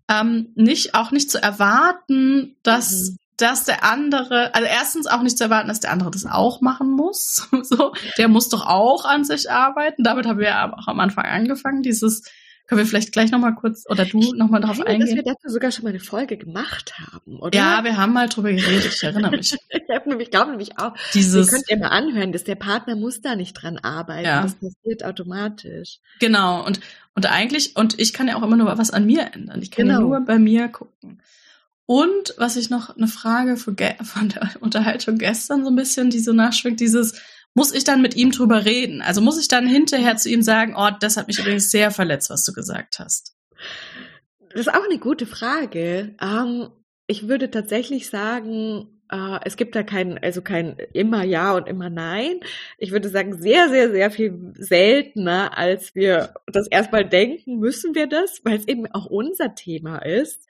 ähm, 0.10 0.52
nicht, 0.56 0.96
auch 0.96 1.12
nicht 1.12 1.32
zu 1.32 1.42
erwarten, 1.42 2.58
dass, 2.64 2.92
Mhm. 3.12 3.18
dass 3.38 3.64
der 3.64 3.84
andere, 3.86 4.54
also 4.54 4.68
erstens 4.68 5.08
auch 5.08 5.22
nicht 5.22 5.38
zu 5.38 5.46
erwarten, 5.46 5.70
dass 5.70 5.80
der 5.80 5.92
andere 5.92 6.12
das 6.12 6.26
auch 6.26 6.60
machen 6.62 6.92
muss. 6.92 7.48
so, 7.64 7.94
der 8.18 8.28
muss 8.28 8.50
doch 8.50 8.66
auch 8.68 9.06
an 9.06 9.24
sich 9.24 9.50
arbeiten. 9.50 10.04
Damit 10.04 10.26
haben 10.26 10.40
wir 10.40 10.48
ja 10.50 10.74
auch 10.74 10.88
am 10.88 11.00
Anfang 11.00 11.26
angefangen. 11.26 11.82
Dieses, 11.84 12.24
können 12.72 12.80
wir 12.80 12.86
vielleicht 12.88 13.12
gleich 13.12 13.32
nochmal 13.32 13.54
kurz, 13.54 13.84
oder 13.90 14.06
du 14.06 14.34
nochmal 14.34 14.62
darauf 14.62 14.78
meine, 14.78 15.00
dass 15.00 15.10
wir 15.10 15.18
eingehen? 15.18 15.36
dazu 15.44 15.54
sogar 15.54 15.72
schon 15.74 15.84
mal 15.84 15.90
eine 15.90 16.00
Folge 16.00 16.38
gemacht 16.38 16.94
haben, 16.98 17.38
oder? 17.38 17.54
Ja, 17.58 17.84
wir 17.84 17.98
haben 17.98 18.14
mal 18.14 18.30
drüber 18.30 18.54
geredet, 18.54 18.94
ich 18.96 19.04
erinnere 19.04 19.32
mich. 19.32 19.54
ich 19.70 19.82
habe 19.94 20.08
nämlich, 20.08 20.32
glaube 20.32 20.52
nämlich 20.52 20.80
auch. 20.80 20.94
Ihr 20.96 21.02
Dieses, 21.16 21.50
könnt 21.52 21.70
ihr 21.70 21.78
mal 21.80 21.90
anhören, 21.90 22.32
dass 22.32 22.46
der 22.46 22.56
Partner 22.56 22.96
muss 22.96 23.20
da 23.20 23.36
nicht 23.36 23.54
dran 23.54 23.78
arbeiten. 23.80 24.26
Ja. 24.26 24.44
Das 24.44 24.56
passiert 24.56 25.04
automatisch. 25.04 26.00
Genau, 26.22 26.66
und, 26.66 26.80
und 27.14 27.26
eigentlich, 27.30 27.76
und 27.76 28.00
ich 28.00 28.14
kann 28.14 28.30
ja 28.30 28.38
auch 28.38 28.44
immer 28.44 28.56
nur 28.56 28.78
was 28.78 28.92
an 28.92 29.06
mir 29.06 29.32
ändern. 29.34 29.62
Ich 29.62 29.70
kann 29.72 29.88
ja 29.88 29.98
Genau. 29.98 30.08
nur 30.08 30.22
bei 30.22 30.40
mir 30.40 30.70
gucken. 30.70 31.22
Und 31.86 32.36
was 32.38 32.56
ich 32.56 32.70
noch 32.70 32.96
eine 32.96 33.10
Frage 33.10 33.58
von, 33.58 33.76
ge- 33.76 33.96
von 34.04 34.30
der 34.30 34.50
Unterhaltung 34.62 35.18
gestern 35.18 35.66
so 35.66 35.70
ein 35.72 35.76
bisschen, 35.76 36.10
die 36.10 36.20
so 36.20 36.32
nachschwingt, 36.32 36.80
dieses, 36.80 37.22
muss 37.54 37.74
ich 37.74 37.84
dann 37.84 38.02
mit 38.02 38.16
ihm 38.16 38.32
drüber 38.32 38.66
reden? 38.66 39.02
Also 39.02 39.22
muss 39.22 39.40
ich 39.40 39.48
dann 39.48 39.68
hinterher 39.68 40.18
zu 40.18 40.30
ihm 40.30 40.42
sagen, 40.42 40.76
oh, 40.78 40.90
das 41.00 41.18
hat 41.18 41.28
mich 41.28 41.40
übrigens 41.40 41.72
sehr 41.72 41.92
verletzt, 41.92 42.30
was 42.30 42.44
du 42.44 42.54
gesagt 42.54 43.00
hast. 43.00 43.36
Das 44.50 44.62
ist 44.62 44.74
auch 44.74 44.84
eine 44.84 45.00
gute 45.00 45.26
Frage. 45.26 46.16
Ähm, 46.22 46.70
ich 47.08 47.28
würde 47.28 47.52
tatsächlich 47.52 48.10
sagen, 48.10 49.01
äh, 49.12 49.40
es 49.46 49.58
gibt 49.58 49.76
da 49.76 49.84
kein, 49.84 50.18
also 50.18 50.42
kein 50.42 50.78
immer 50.94 51.24
Ja 51.24 51.54
und 51.56 51.68
immer 51.68 51.90
Nein. 51.90 52.40
Ich 52.78 52.92
würde 52.92 53.10
sagen, 53.10 53.38
sehr, 53.42 53.70
sehr, 53.70 53.92
sehr 53.92 54.10
viel 54.12 54.54
seltener, 54.56 55.58
als 55.58 55.94
wir 55.96 56.34
das 56.48 56.68
erstmal 56.68 57.08
denken, 57.08 57.60
müssen 57.60 57.94
wir 57.96 58.08
das, 58.08 58.42
weil 58.44 58.58
es 58.58 58.68
eben 58.68 58.88
auch 58.88 59.06
unser 59.06 59.54
Thema 59.56 59.98
ist. 60.00 60.48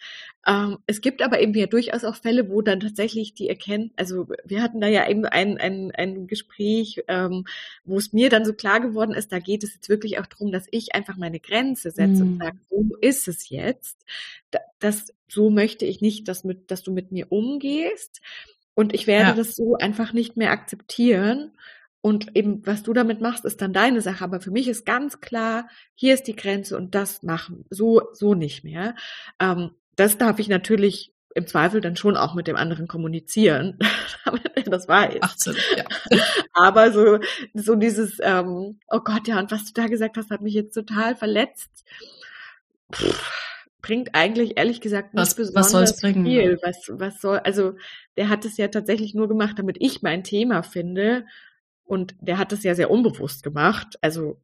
Ähm, 0.47 0.79
es 0.87 1.01
gibt 1.01 1.21
aber 1.21 1.39
eben 1.39 1.53
ja 1.53 1.67
durchaus 1.67 2.03
auch 2.03 2.15
Fälle, 2.15 2.49
wo 2.49 2.61
dann 2.63 2.79
tatsächlich 2.79 3.33
die 3.35 3.47
erkennen, 3.47 3.91
also 3.95 4.27
wir 4.43 4.61
hatten 4.63 4.81
da 4.81 4.87
ja 4.87 5.07
eben 5.07 5.25
ein, 5.25 5.57
ein, 5.59 5.91
ein 5.95 6.25
Gespräch, 6.27 7.03
ähm, 7.07 7.45
wo 7.85 7.97
es 7.97 8.11
mir 8.13 8.29
dann 8.29 8.45
so 8.45 8.53
klar 8.53 8.79
geworden 8.79 9.13
ist, 9.13 9.31
da 9.31 9.37
geht 9.39 9.63
es 9.63 9.75
jetzt 9.75 9.89
wirklich 9.89 10.19
auch 10.19 10.25
darum, 10.25 10.51
dass 10.51 10.65
ich 10.71 10.95
einfach 10.95 11.15
meine 11.17 11.39
Grenze 11.39 11.91
setze 11.91 12.23
Mhm. 12.25 12.31
und 12.33 12.37
sage, 12.43 12.57
so 12.71 12.85
ist 13.01 13.27
es 13.27 13.49
jetzt. 13.49 14.03
Da- 14.49 14.59
Das, 14.79 15.13
so 15.31 15.49
möchte 15.49 15.85
ich 15.85 16.01
nicht, 16.01 16.27
dass, 16.27 16.43
mit, 16.43 16.71
dass 16.71 16.83
du 16.83 16.91
mit 16.91 17.11
mir 17.11 17.31
umgehst. 17.31 18.21
Und 18.73 18.93
ich 18.93 19.07
werde 19.07 19.29
Ja. 19.29 19.35
das 19.35 19.55
so 19.55 19.75
einfach 19.77 20.13
nicht 20.13 20.35
mehr 20.37 20.51
akzeptieren. 20.51 21.51
Und 22.01 22.35
eben, 22.35 22.65
was 22.65 22.83
du 22.83 22.93
damit 22.93 23.21
machst, 23.21 23.45
ist 23.45 23.61
dann 23.61 23.73
deine 23.73 24.01
Sache. 24.01 24.23
Aber 24.23 24.41
für 24.41 24.51
mich 24.51 24.67
ist 24.67 24.85
ganz 24.85 25.21
klar, 25.21 25.69
hier 25.95 26.13
ist 26.15 26.23
die 26.23 26.35
Grenze 26.35 26.75
und 26.75 26.95
das 26.95 27.23
machen. 27.23 27.65
So, 27.69 28.01
so 28.13 28.33
nicht 28.33 28.63
mehr. 28.63 28.95
Ähm, 29.39 29.71
das 29.95 30.17
darf 30.17 30.39
ich 30.39 30.47
natürlich 30.49 31.13
im 31.33 31.47
Zweifel 31.47 31.79
dann 31.79 31.95
schon 31.95 32.17
auch 32.17 32.33
mit 32.33 32.47
dem 32.47 32.57
anderen 32.57 32.87
kommunizieren, 32.87 33.77
damit 34.25 34.51
er 34.55 34.63
das 34.63 34.87
weiß. 34.89 35.21
18, 35.21 35.55
ja. 35.77 35.85
Aber 36.53 36.91
so, 36.91 37.19
so 37.53 37.75
dieses, 37.75 38.17
ähm, 38.21 38.79
oh 38.89 38.99
Gott, 38.99 39.27
ja, 39.29 39.39
und 39.39 39.51
was 39.51 39.63
du 39.65 39.71
da 39.73 39.87
gesagt 39.87 40.17
hast, 40.17 40.29
hat 40.31 40.41
mich 40.41 40.55
jetzt 40.55 40.73
total 40.73 41.15
verletzt. 41.15 41.85
Pff, 42.93 43.50
bringt 43.81 44.13
eigentlich 44.13 44.57
ehrlich 44.57 44.81
gesagt 44.81 45.13
nicht 45.13 45.21
Was- 45.21 45.37
was 45.37 45.47
besonders 45.53 45.71
soll's 45.71 46.01
bringen, 46.01 46.25
viel. 46.25 46.59
Was, 46.63 46.85
was 46.89 47.19
soll, 47.21 47.39
also 47.39 47.75
der 48.17 48.29
hat 48.29 48.45
es 48.45 48.57
ja 48.57 48.67
tatsächlich 48.67 49.13
nur 49.13 49.27
gemacht, 49.27 49.57
damit 49.59 49.77
ich 49.79 50.01
mein 50.01 50.23
Thema 50.23 50.63
finde. 50.63 51.25
Und 51.83 52.15
der 52.21 52.37
hat 52.37 52.53
es 52.53 52.63
ja 52.63 52.73
sehr 52.75 52.89
unbewusst 52.91 53.43
gemacht. 53.43 53.97
Also 54.01 54.39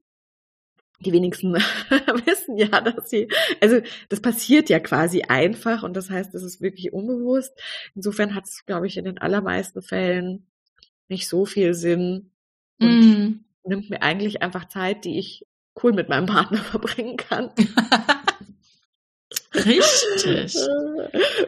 die 1.00 1.12
wenigsten 1.14 1.54
wissen 2.26 2.58
ja, 2.58 2.82
dass 2.82 3.10
sie, 3.10 3.28
also 3.62 3.80
das 4.10 4.20
passiert 4.20 4.68
ja 4.70 4.80
quasi 4.80 5.22
einfach 5.22 5.84
und 5.84 5.96
das 5.96 6.10
heißt, 6.10 6.34
es 6.34 6.42
ist 6.44 6.60
wirklich 6.60 6.92
unbewusst. 6.92 7.54
Insofern 7.96 8.34
hat 8.34 8.46
es, 8.46 8.66
glaube 8.66 8.88
ich, 8.88 8.98
in 8.98 9.06
den 9.06 9.20
allermeisten 9.20 9.82
Fällen 9.84 10.48
nicht 11.08 11.28
so 11.28 11.46
viel 11.46 11.74
Sinn 11.76 12.32
und 12.80 12.88
Mm. 12.90 13.46
nimmt 13.64 13.90
mir 13.92 14.02
eigentlich 14.02 14.42
einfach 14.42 14.66
Zeit, 14.68 15.06
die 15.06 15.20
ich 15.20 15.46
cool 15.84 15.94
mit 15.94 16.10
meinem 16.10 16.26
Partner 16.26 16.58
verbringen 16.64 17.16
kann. 17.18 17.52
Richtig. 19.68 20.56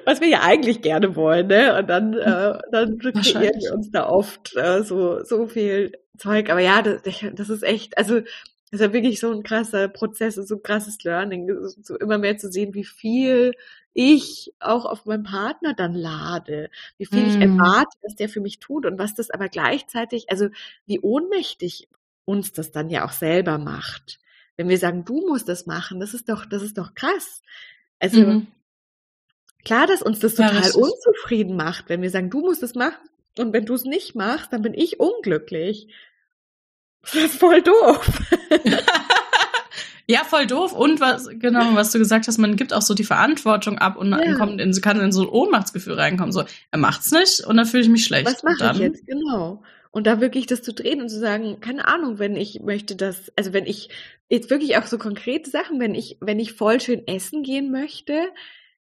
Was 0.06 0.22
wir 0.22 0.28
ja 0.28 0.42
eigentlich 0.42 0.82
gerne 0.82 1.16
wollen, 1.16 1.48
ne? 1.48 1.78
Und 1.78 1.88
dann, 1.88 2.14
äh, 2.18 2.60
dann 2.72 2.98
kreieren 3.00 3.60
wir 3.62 3.74
uns 3.74 3.92
da 3.92 4.08
oft 4.08 4.56
äh, 4.56 4.84
so, 4.84 5.24
so 5.24 5.48
viel 5.48 5.92
Zeug. 6.18 6.50
Aber 6.50 6.62
ja, 6.62 6.82
das, 6.82 7.02
das 7.34 7.50
ist 7.50 7.64
echt, 7.64 7.98
also 7.98 8.20
das 8.20 8.28
ist 8.72 8.82
ja 8.82 8.94
wirklich 8.94 9.20
so 9.20 9.32
ein 9.32 9.44
krasser 9.44 9.88
Prozess, 9.88 10.36
so 10.36 10.56
ein 10.56 10.64
krasses 10.64 11.04
Learning, 11.04 11.50
so 11.82 11.98
immer 11.98 12.18
mehr 12.18 12.38
zu 12.38 12.52
sehen, 12.52 12.74
wie 12.74 12.86
viel 12.86 13.54
ich 13.94 14.54
auch 14.60 14.86
auf 14.86 15.06
meinen 15.06 15.24
Partner 15.24 15.74
dann 15.74 15.94
lade, 15.96 16.70
wie 16.98 17.06
viel 17.08 17.26
ich 17.26 17.40
Mm. 17.40 17.42
erwarte, 17.42 17.98
dass 18.04 18.16
der 18.16 18.30
für 18.30 18.42
mich 18.42 18.60
tut 18.60 18.86
und 18.86 19.00
was 19.00 19.16
das 19.16 19.32
aber 19.32 19.50
gleichzeitig, 19.50 20.30
also 20.30 20.50
wie 20.86 21.00
ohnmächtig 21.00 21.88
uns 22.26 22.54
das 22.54 22.72
dann 22.72 22.90
ja 22.90 23.06
auch 23.06 23.12
selber 23.12 23.58
macht. 23.58 24.20
Wenn 24.58 24.70
wir 24.70 24.78
sagen, 24.78 25.06
du 25.06 25.26
musst 25.28 25.50
das 25.50 25.66
machen, 25.66 26.00
das 26.00 26.14
ist 26.14 26.30
doch, 26.30 26.46
das 26.46 26.62
ist 26.62 26.78
doch 26.78 26.94
krass. 26.94 27.42
Also 28.00 28.22
Mhm. 28.22 28.48
klar, 29.66 29.88
dass 29.88 30.02
uns 30.02 30.20
das 30.20 30.38
Ja, 30.38 30.48
total 30.48 30.64
richtig. 30.64 30.82
unzufrieden 30.84 31.56
macht, 31.56 31.90
wenn 31.90 32.02
wir 32.02 32.10
sagen, 32.10 32.30
du 32.30 32.40
musst 32.42 32.64
es 32.64 32.76
machen 32.76 32.98
und 33.38 33.54
wenn 33.54 33.66
du 33.66 33.74
es 33.74 33.84
nicht 33.84 34.16
machst, 34.16 34.52
dann 34.54 34.62
bin 34.62 34.74
ich 34.74 35.00
unglücklich. 35.00 35.88
Das 37.04 37.16
ist 37.16 37.36
voll 37.40 37.62
doof. 37.62 38.10
Ja, 40.12 40.24
voll 40.24 40.48
doof. 40.48 40.74
Und 40.74 41.00
was, 41.02 41.30
genau, 41.34 41.60
was 41.76 41.92
du 41.92 42.00
gesagt 42.00 42.28
hast, 42.28 42.40
man 42.40 42.56
gibt 42.56 42.74
auch 42.74 42.82
so 42.82 42.96
die 42.96 43.04
Verantwortung 43.04 43.78
ab 43.78 43.96
und 43.96 44.10
Ja. 44.12 44.34
kommt 44.38 44.60
in, 44.60 44.74
kann 44.82 45.00
in 45.00 45.12
so 45.12 45.22
ein 45.22 45.30
Ohnmachtsgefühl 45.30 45.94
reinkommen. 45.94 46.32
So, 46.32 46.46
er 46.72 46.80
macht's 46.80 47.12
nicht 47.12 47.42
und 47.46 47.58
dann 47.58 47.68
fühle 47.68 47.84
ich 47.84 47.90
mich 47.90 48.06
schlecht. 48.06 48.26
Was 48.26 48.42
mache 48.42 48.72
ich 48.74 48.80
jetzt? 48.80 49.06
Genau. 49.06 49.62
Und 49.92 50.06
da 50.08 50.22
wirklich 50.22 50.46
das 50.46 50.62
zu 50.62 50.74
drehen 50.74 51.02
und 51.02 51.10
zu 51.10 51.20
sagen, 51.20 51.60
keine 51.62 51.88
Ahnung, 51.88 52.20
wenn 52.20 52.36
ich 52.36 52.60
möchte 52.62 52.96
das, 52.96 53.32
also 53.36 53.54
wenn 53.54 53.66
ich 53.66 53.90
jetzt 54.30 54.50
wirklich 54.52 54.78
auch 54.78 54.86
so 54.86 54.98
konkrete 55.00 55.50
Sachen, 55.50 55.80
wenn 55.80 55.96
ich, 55.96 56.18
wenn 56.22 56.40
ich 56.40 56.54
voll 56.54 56.80
schön 56.80 57.08
essen 57.08 57.42
gehen 57.44 57.72
möchte, 57.72 58.30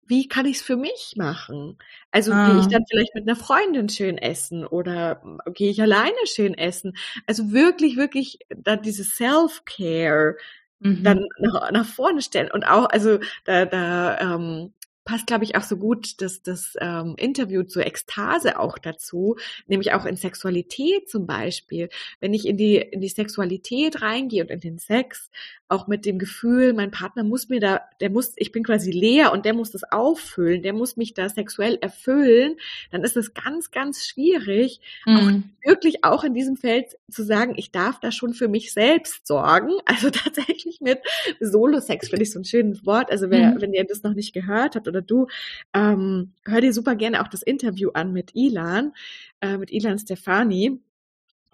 wie 0.07 0.29
kann 0.29 0.47
ich 0.47 0.57
es 0.59 0.63
für 0.63 0.77
mich 0.77 1.15
machen? 1.17 1.79
Also 2.11 2.33
Ah. 2.33 2.43
gehe 2.43 2.59
ich 2.59 2.69
dann 2.69 2.85
vielleicht 2.91 3.15
mit 3.15 3.27
einer 3.29 3.37
Freundin 3.37 3.89
schön 3.89 4.19
essen 4.19 4.67
oder 4.67 5.23
gehe 5.55 5.71
ich 5.71 5.81
alleine 5.83 6.17
schön 6.27 6.55
essen? 6.55 6.95
Also 7.27 7.53
wirklich, 7.53 7.97
wirklich 7.97 8.39
da 8.57 8.77
dieses 8.77 9.17
Self-Care 9.17 10.37
Mhm. 10.81 11.03
dann 11.05 11.27
nach, 11.39 11.71
nach 11.73 11.87
vorne 11.87 12.23
stellen 12.23 12.51
und 12.53 12.65
auch, 12.65 12.87
also 12.91 13.19
da, 13.45 13.67
da 13.67 14.19
ähm, 14.37 14.75
passt, 15.05 15.27
glaube 15.27 15.45
ich, 15.45 15.57
auch 15.57 15.63
so 15.63 15.77
gut 15.77 16.21
das, 16.23 16.43
das 16.43 16.75
ähm, 16.81 17.15
Interview 17.19 17.63
zur 17.63 17.87
Ekstase 17.87 18.59
auch 18.59 18.79
dazu, 18.79 19.37
nämlich 19.67 19.93
auch 19.93 20.05
in 20.07 20.17
Sexualität 20.17 21.09
zum 21.11 21.27
Beispiel. 21.27 21.89
Wenn 22.21 22.33
ich 22.35 22.47
in 22.47 22.57
die, 22.57 22.77
in 22.77 23.01
die 23.01 23.09
Sexualität 23.09 24.01
reingehe 24.03 24.43
und 24.43 24.51
in 24.51 24.61
den 24.61 24.79
Sex, 24.79 25.31
auch 25.69 25.87
mit 25.89 26.05
dem 26.05 26.19
Gefühl, 26.19 26.73
mein 26.75 26.91
Partner 26.91 27.25
muss 27.25 27.49
mir 27.49 27.59
da, 27.59 27.81
der 28.01 28.11
muss, 28.11 28.33
ich 28.37 28.53
bin 28.53 28.63
quasi 28.63 28.91
leer 28.91 29.33
und 29.33 29.45
der 29.45 29.55
muss 29.55 29.71
das 29.71 29.83
auffüllen, 29.85 30.63
der 30.63 30.73
muss 30.73 30.97
mich 30.97 31.15
da 31.15 31.29
sexuell 31.29 31.79
erfüllen, 31.81 32.57
dann 32.91 33.03
ist 33.03 33.17
es 33.17 33.35
ganz, 33.35 33.71
ganz 33.71 34.07
schwierig, 34.07 34.81
Mhm. 35.07 35.51
wirklich 35.65 36.05
auch 36.05 36.23
in 36.25 36.35
diesem 36.35 36.57
Feld 36.57 36.97
zu 37.11 37.25
sagen, 37.25 37.55
ich 37.57 37.73
darf 37.73 37.99
da 38.01 38.13
schon 38.13 38.35
für 38.35 38.49
mich 38.49 38.73
selbst 38.73 39.27
sorgen. 39.27 39.71
Also 39.87 40.11
tatsächlich 40.49 40.81
mit 40.81 40.99
Solo-Sex 41.41 42.09
finde 42.11 42.23
ich 42.25 42.33
so 42.33 42.39
ein 42.41 42.45
schönes 42.45 42.85
Wort. 42.87 43.11
Also 43.11 43.31
wer, 43.31 43.55
Mhm. 43.55 43.61
wenn 43.63 43.73
ihr 43.73 43.85
das 43.85 44.03
noch 44.03 44.15
nicht 44.15 44.33
gehört 44.35 44.77
habt 44.77 44.87
oder 44.95 45.03
du, 45.03 45.27
ähm, 45.75 46.33
hör 46.45 46.61
dir 46.61 46.73
super 46.73 46.95
gerne 46.97 47.21
auch 47.23 47.29
das 47.29 47.43
Interview 47.43 47.91
an 47.95 48.13
mit 48.13 48.35
Ilan, 48.35 48.93
äh, 49.41 49.57
mit 49.59 49.71
Ilan 49.73 49.99
Stefani. 49.99 50.81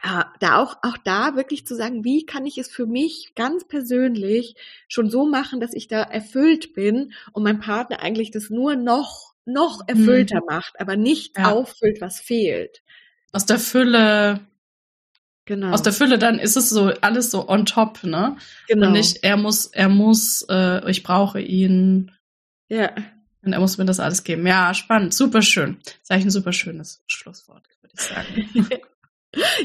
Äh, 0.03 0.25
da 0.41 0.57
auch, 0.57 0.77
auch 0.83 0.97
da 1.05 1.37
wirklich 1.37 1.67
zu 1.67 1.75
sagen, 1.75 2.05
wie 2.05 2.25
kann 2.25 2.47
ich 2.47 2.57
es 2.57 2.69
für 2.71 2.87
mich 2.87 3.33
ganz 3.35 3.65
persönlich 3.67 4.55
schon 4.89 5.11
so 5.11 5.27
machen, 5.27 5.61
dass 5.61 5.75
ich 5.75 5.89
da 5.89 6.03
erfüllt 6.03 6.73
bin 6.73 7.13
und 7.33 7.43
mein 7.43 7.61
Partner 7.61 8.01
eigentlich 8.01 8.31
das 8.31 8.49
nur 8.49 8.77
noch, 8.77 9.35
noch 9.45 9.83
erfüllter 9.87 10.41
macht, 10.49 10.81
aber 10.81 10.97
nicht 10.97 11.37
Ja. 11.37 11.53
auffüllt, 11.53 12.01
was 12.01 12.19
fehlt. 12.21 12.83
Aus 13.33 13.45
der 13.45 13.59
Fülle, 13.59 14.41
Genau. 15.45 15.73
aus 15.73 15.83
der 15.83 15.93
Fülle, 15.93 16.17
dann 16.19 16.39
ist 16.39 16.57
es 16.57 16.71
so 16.71 16.93
alles 17.01 17.31
so 17.31 17.49
on 17.49 17.67
top, 17.67 18.03
ne? 18.05 18.37
genau. 18.69 18.87
Und 18.87 18.93
nicht, 18.93 19.23
er 19.25 19.37
muss, 19.37 19.67
er 19.67 19.89
muss, 19.89 20.47
äh, 20.49 20.89
ich 20.91 21.03
brauche 21.03 21.41
ihn 21.41 22.13
ja. 22.69 22.93
Und 23.43 23.53
er 23.53 23.61
muss 23.61 23.79
mir 23.79 23.85
das 23.85 24.01
alles 24.01 24.25
geben. 24.25 24.47
Ja, 24.47 24.75
spannend, 24.75 25.15
super 25.15 25.43
schön. 25.43 25.79
Das 25.85 25.95
ist 26.03 26.11
eigentlich 26.11 26.27
ein 26.27 26.31
super 26.31 26.53
schönes 26.53 27.03
Schlusswort, 27.07 27.65
würde 27.81 27.95
ich 27.95 28.01
sagen. 28.01 28.69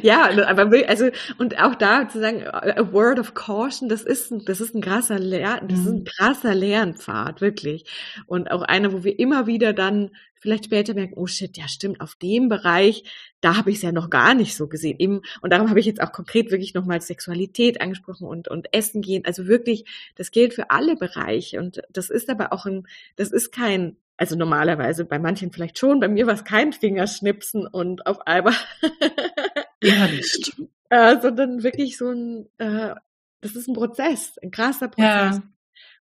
Ja, 0.03 0.29
aber 0.47 0.69
also 0.87 1.09
und 1.39 1.59
auch 1.59 1.73
da 1.75 2.07
zu 2.07 2.19
sagen, 2.19 2.43
a 2.47 2.91
word 2.91 3.17
of 3.19 3.33
caution, 3.33 3.89
das 3.89 4.03
ist 4.03 4.31
ein, 4.31 4.45
das 4.45 4.61
ist 4.61 4.75
ein 4.75 4.81
krasser 4.81 5.17
Lern, 5.17 5.67
das 5.67 5.79
ist 5.79 5.87
ein 5.87 5.99
Mhm. 5.99 6.03
krasser 6.03 6.53
Lernpfad 6.53 7.41
wirklich 7.41 7.85
und 8.27 8.51
auch 8.51 8.61
einer, 8.61 8.93
wo 8.93 9.03
wir 9.03 9.17
immer 9.17 9.47
wieder 9.47 9.73
dann 9.73 10.11
vielleicht 10.35 10.65
später 10.65 10.93
merken, 10.93 11.15
oh 11.15 11.25
shit, 11.25 11.57
ja 11.57 11.67
stimmt, 11.67 11.99
auf 12.01 12.13
dem 12.15 12.47
Bereich, 12.49 13.03
da 13.41 13.57
habe 13.57 13.71
ich 13.71 13.77
es 13.77 13.81
ja 13.81 13.91
noch 13.91 14.11
gar 14.11 14.35
nicht 14.35 14.55
so 14.55 14.67
gesehen. 14.67 14.97
Eben 14.99 15.21
und 15.41 15.51
darum 15.51 15.69
habe 15.69 15.79
ich 15.79 15.87
jetzt 15.87 16.01
auch 16.01 16.11
konkret 16.11 16.51
wirklich 16.51 16.75
nochmal 16.75 17.01
Sexualität 17.01 17.81
angesprochen 17.81 18.27
und 18.27 18.47
und 18.47 18.67
Essen 18.71 19.01
gehen, 19.01 19.25
also 19.25 19.47
wirklich, 19.47 19.85
das 20.15 20.29
gilt 20.29 20.53
für 20.53 20.69
alle 20.69 20.95
Bereiche 20.95 21.59
und 21.59 21.81
das 21.91 22.11
ist 22.11 22.29
aber 22.29 22.53
auch 22.53 22.65
ein, 22.67 22.87
das 23.15 23.31
ist 23.31 23.51
kein 23.51 23.97
also 24.17 24.35
normalerweise 24.35 25.05
bei 25.05 25.19
manchen 25.19 25.51
vielleicht 25.51 25.77
schon, 25.77 25.99
bei 25.99 26.07
mir 26.07 26.27
war 26.27 26.33
es 26.33 26.45
kein 26.45 26.73
Fingerschnipsen 26.73 27.67
und 27.67 28.07
auf 28.07 28.25
einmal 28.27 28.53
Ja, 29.83 30.07
nicht. 30.07 30.53
äh, 30.89 31.19
sondern 31.19 31.63
wirklich 31.63 31.97
so 31.97 32.09
ein, 32.09 32.47
äh, 32.57 32.95
das 33.41 33.55
ist 33.55 33.67
ein 33.67 33.75
Prozess, 33.75 34.37
ein 34.41 34.51
krasser 34.51 34.87
Prozess. 34.87 35.37
Ja. 35.37 35.43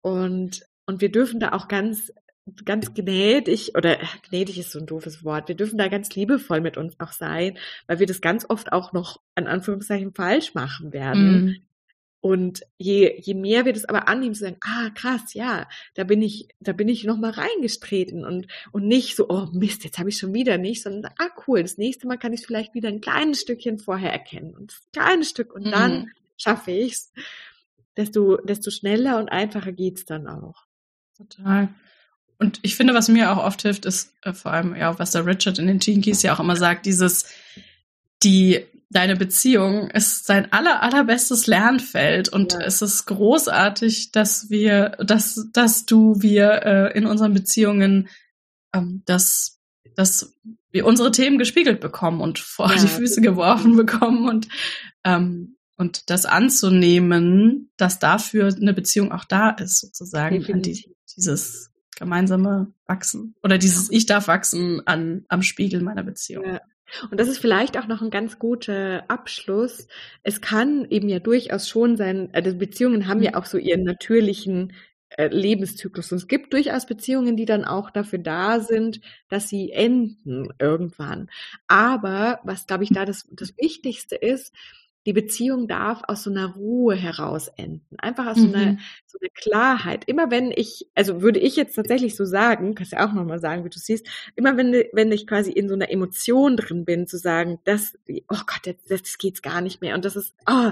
Und, 0.02 0.65
und 0.86 1.02
wir 1.02 1.12
dürfen 1.12 1.39
da 1.39 1.54
auch 1.54 1.68
ganz, 1.68 2.13
ganz 2.63 2.94
gnädig, 2.94 3.76
oder 3.76 4.00
äh, 4.00 4.06
gnädig 4.30 4.60
ist 4.60 4.72
so 4.72 4.80
ein 4.80 4.86
doofes 4.86 5.24
Wort, 5.24 5.48
wir 5.48 5.56
dürfen 5.56 5.78
da 5.78 5.88
ganz 5.88 6.13
liebevoll 6.15 6.62
mit 6.62 6.78
uns 6.78 7.00
auch 7.00 7.12
sein, 7.12 7.58
weil 7.88 8.00
wir 8.00 8.08
das 8.08 8.22
ganz 8.22 8.46
oft 8.48 8.72
auch 8.72 8.94
noch 8.94 9.20
an 9.34 9.48
Anführungszeichen 9.48 10.13
falsch 10.13 10.54
machen 10.54 10.94
werden. 10.94 11.46
Mhm. 11.46 11.56
Und 12.26 12.62
je, 12.80 13.22
je 13.22 13.36
mehr 13.36 13.66
wir 13.66 13.74
das 13.74 13.86
aber 13.86 14.08
annehmen, 14.08 14.34
zu 14.34 14.46
sagen, 14.46 14.58
ah, 14.62 14.90
krass, 14.96 15.36
ja, 15.36 15.70
da 15.94 16.04
bin 16.06 16.24
ich, 16.24 16.48
da 16.60 16.74
bin 16.74 16.90
ich 16.90 17.04
nochmal 17.04 17.30
reingestreten 17.30 18.26
und, 18.26 18.48
und 18.72 18.88
nicht 18.88 19.16
so, 19.16 19.30
oh 19.30 19.46
Mist, 19.54 19.84
jetzt 19.84 20.00
habe 20.00 20.10
ich 20.10 20.18
schon 20.18 20.34
wieder 20.34 20.58
nicht, 20.58 20.82
sondern, 20.82 21.12
ah, 21.20 21.30
cool, 21.46 21.62
das 21.62 21.78
nächste 21.78 22.08
Mal 22.08 22.18
kann 22.18 22.34
ich 22.34 22.40
es 22.40 22.48
vielleicht 22.48 22.74
wieder 22.74 22.90
ein 22.90 23.00
kleines 23.00 23.42
Stückchen 23.42 23.78
vorher 23.78 24.12
erkennen 24.12 24.56
und 24.56 24.72
das 24.72 24.88
kleine 24.92 25.24
Stück 25.24 25.54
und 25.54 25.68
Mhm. 25.68 25.72
dann 25.72 26.12
schaffe 26.36 26.72
ich's, 26.72 27.14
desto, 27.96 28.38
desto 28.38 28.72
schneller 28.72 29.20
und 29.20 29.30
einfacher 29.30 29.72
geht's 29.72 30.06
dann 30.06 30.26
auch. 30.26 30.64
Total. 31.16 31.70
Und 32.40 32.60
ich 32.64 32.76
finde, 32.76 32.96
was 32.96 33.08
mir 33.08 33.32
auch 33.32 33.46
oft 33.46 33.62
hilft, 33.62 33.86
ist 33.86 34.16
äh, 34.24 34.34
vor 34.34 34.52
allem, 34.52 34.76
ja, 34.76 34.98
was 34.98 35.12
der 35.12 35.28
Richard 35.28 35.60
in 35.60 35.68
den 35.68 36.02
Keys 36.02 36.24
ja 36.24 36.34
auch 36.34 36.40
immer 36.40 36.56
sagt, 36.56 36.88
dieses, 36.88 37.32
die, 38.24 38.66
deine 38.89 39.15
Beziehung 39.15 39.89
ist 39.89 40.26
sein 40.26 40.52
aller, 40.54 40.82
allerbestes 40.82 41.48
Lernfeld 41.48 42.30
und 42.30 42.54
Ja. 42.54 42.62
es 42.62 42.82
ist 42.82 43.06
großartig, 43.06 44.12
dass 44.12 44.50
wir, 44.50 44.89
dass, 45.06 45.48
dass 45.54 45.86
du, 45.86 46.21
wir 46.21 46.62
äh, 46.63 46.98
in 46.98 47.06
unseren 47.06 47.34
Beziehungen, 47.34 48.08
ähm, 48.74 49.04
dass, 49.06 49.60
dass 49.95 50.34
wir 50.71 50.86
unsere 50.86 51.12
Themen 51.12 51.38
gespiegelt 51.38 51.80
bekommen 51.80 52.21
und 52.21 52.39
vor 52.39 52.69
Ja, 52.69 52.82
die 52.82 52.88
Füße 52.88 53.21
geworfen 53.21 53.76
bekommen 53.78 54.30
und, 54.30 54.48
ähm, 55.04 55.58
und 55.78 56.10
das 56.10 56.26
anzunehmen, 56.26 57.71
dass 57.78 58.00
dafür 58.00 58.54
eine 58.56 58.74
Beziehung 58.74 59.12
auch 59.12 59.26
da 59.26 59.50
ist, 59.52 59.80
sozusagen, 59.82 60.62
die, 60.62 60.95
dieses 61.15 61.71
gemeinsame 61.98 62.74
Wachsen 62.88 63.36
oder 63.41 63.58
dieses 63.58 63.89
Ich 63.89 64.06
darf 64.06 64.28
wachsen 64.28 64.86
an, 64.86 65.26
am 65.30 65.41
Spiegel 65.41 65.82
meiner 65.82 66.04
Beziehung. 66.04 66.45
Ja. 66.45 66.62
Und 67.12 67.19
das 67.19 67.28
ist 67.28 67.39
vielleicht 67.39 67.78
auch 67.78 67.88
noch 67.88 68.02
ein 68.02 68.10
ganz 68.10 68.39
guter 68.39 69.04
Abschluss. 69.10 69.88
Es 70.24 70.41
kann 70.41 70.86
eben 70.89 71.10
ja 71.10 71.19
durchaus 71.19 71.67
schon 71.67 71.98
sein, 71.98 72.30
also 72.34 72.56
Beziehungen 72.56 73.08
haben 73.08 73.21
ja 73.21 73.32
mhm. 73.32 73.38
auch 73.38 73.45
so 73.45 73.58
ihren 73.58 73.84
natürlichen 73.84 74.74
äh, 75.10 75.28
Lebenszyklus. 75.28 76.12
Und 76.12 76.17
es 76.17 76.28
gibt 76.28 76.54
durchaus 76.54 76.86
Beziehungen, 76.86 77.38
die 77.38 77.45
dann 77.45 77.65
auch 77.65 77.89
dafür 77.89 78.19
da 78.19 78.60
sind, 78.60 79.02
dass 79.30 79.50
sie 79.50 79.71
enden 79.71 80.50
irgendwann. 80.60 81.30
Aber 81.67 82.39
was, 82.43 82.67
glaube 82.67 82.84
ich, 82.84 82.89
da 82.91 83.06
das, 83.06 83.28
das 83.32 83.58
Wichtigste 83.58 84.15
ist, 84.15 84.54
die 85.06 85.13
Beziehung 85.13 85.68
darf 85.68 86.02
aus 86.08 86.24
so 86.24 86.32
einer 86.32 86.54
Ruhe 86.56 86.96
heraus 86.96 87.48
enden. 87.48 87.96
Einfach 87.98 88.26
aus 88.28 88.38
mhm. 88.38 88.41
so, 88.41 88.54
einer, 88.54 88.72
mhm. 88.72 88.80
so 89.06 89.20
einer 89.22 89.30
Klarheit. 89.36 90.04
Immer 90.08 90.32
wenn 90.32 90.52
ich, 90.52 90.88
also 90.96 91.22
würde 91.22 91.39
ich 91.39 91.56
jetzt 91.56 91.76
tatsächlich 91.76 92.15
so 92.15 92.26
sagen, 92.26 92.74
kannst 92.76 92.94
ja 92.94 93.08
auch 93.08 93.13
nochmal 93.13 93.39
sagen, 93.39 93.63
wie 93.63 93.70
du 93.70 93.80
siehst, 93.80 94.08
immer 94.36 94.58
wenn, 94.58 94.74
wenn 94.94 95.12
ich 95.12 95.28
quasi 95.28 95.52
in 95.52 95.70
so 95.70 95.76
einer 95.76 95.91
Emotion 95.91 96.58
drin 96.58 96.86
bin, 96.86 97.08
zu 97.08 97.18
sagen, 97.18 97.60
das, 97.65 97.98
oh 98.08 98.41
Gott, 98.48 98.65
jetzt, 98.65 98.89
jetzt 98.89 99.20
geht's 99.20 99.41
gar 99.41 99.62
nicht 99.62 99.82
mehr. 99.82 99.96
Und 99.96 100.06
das 100.06 100.15
ist, 100.15 100.34
oh, 100.50 100.72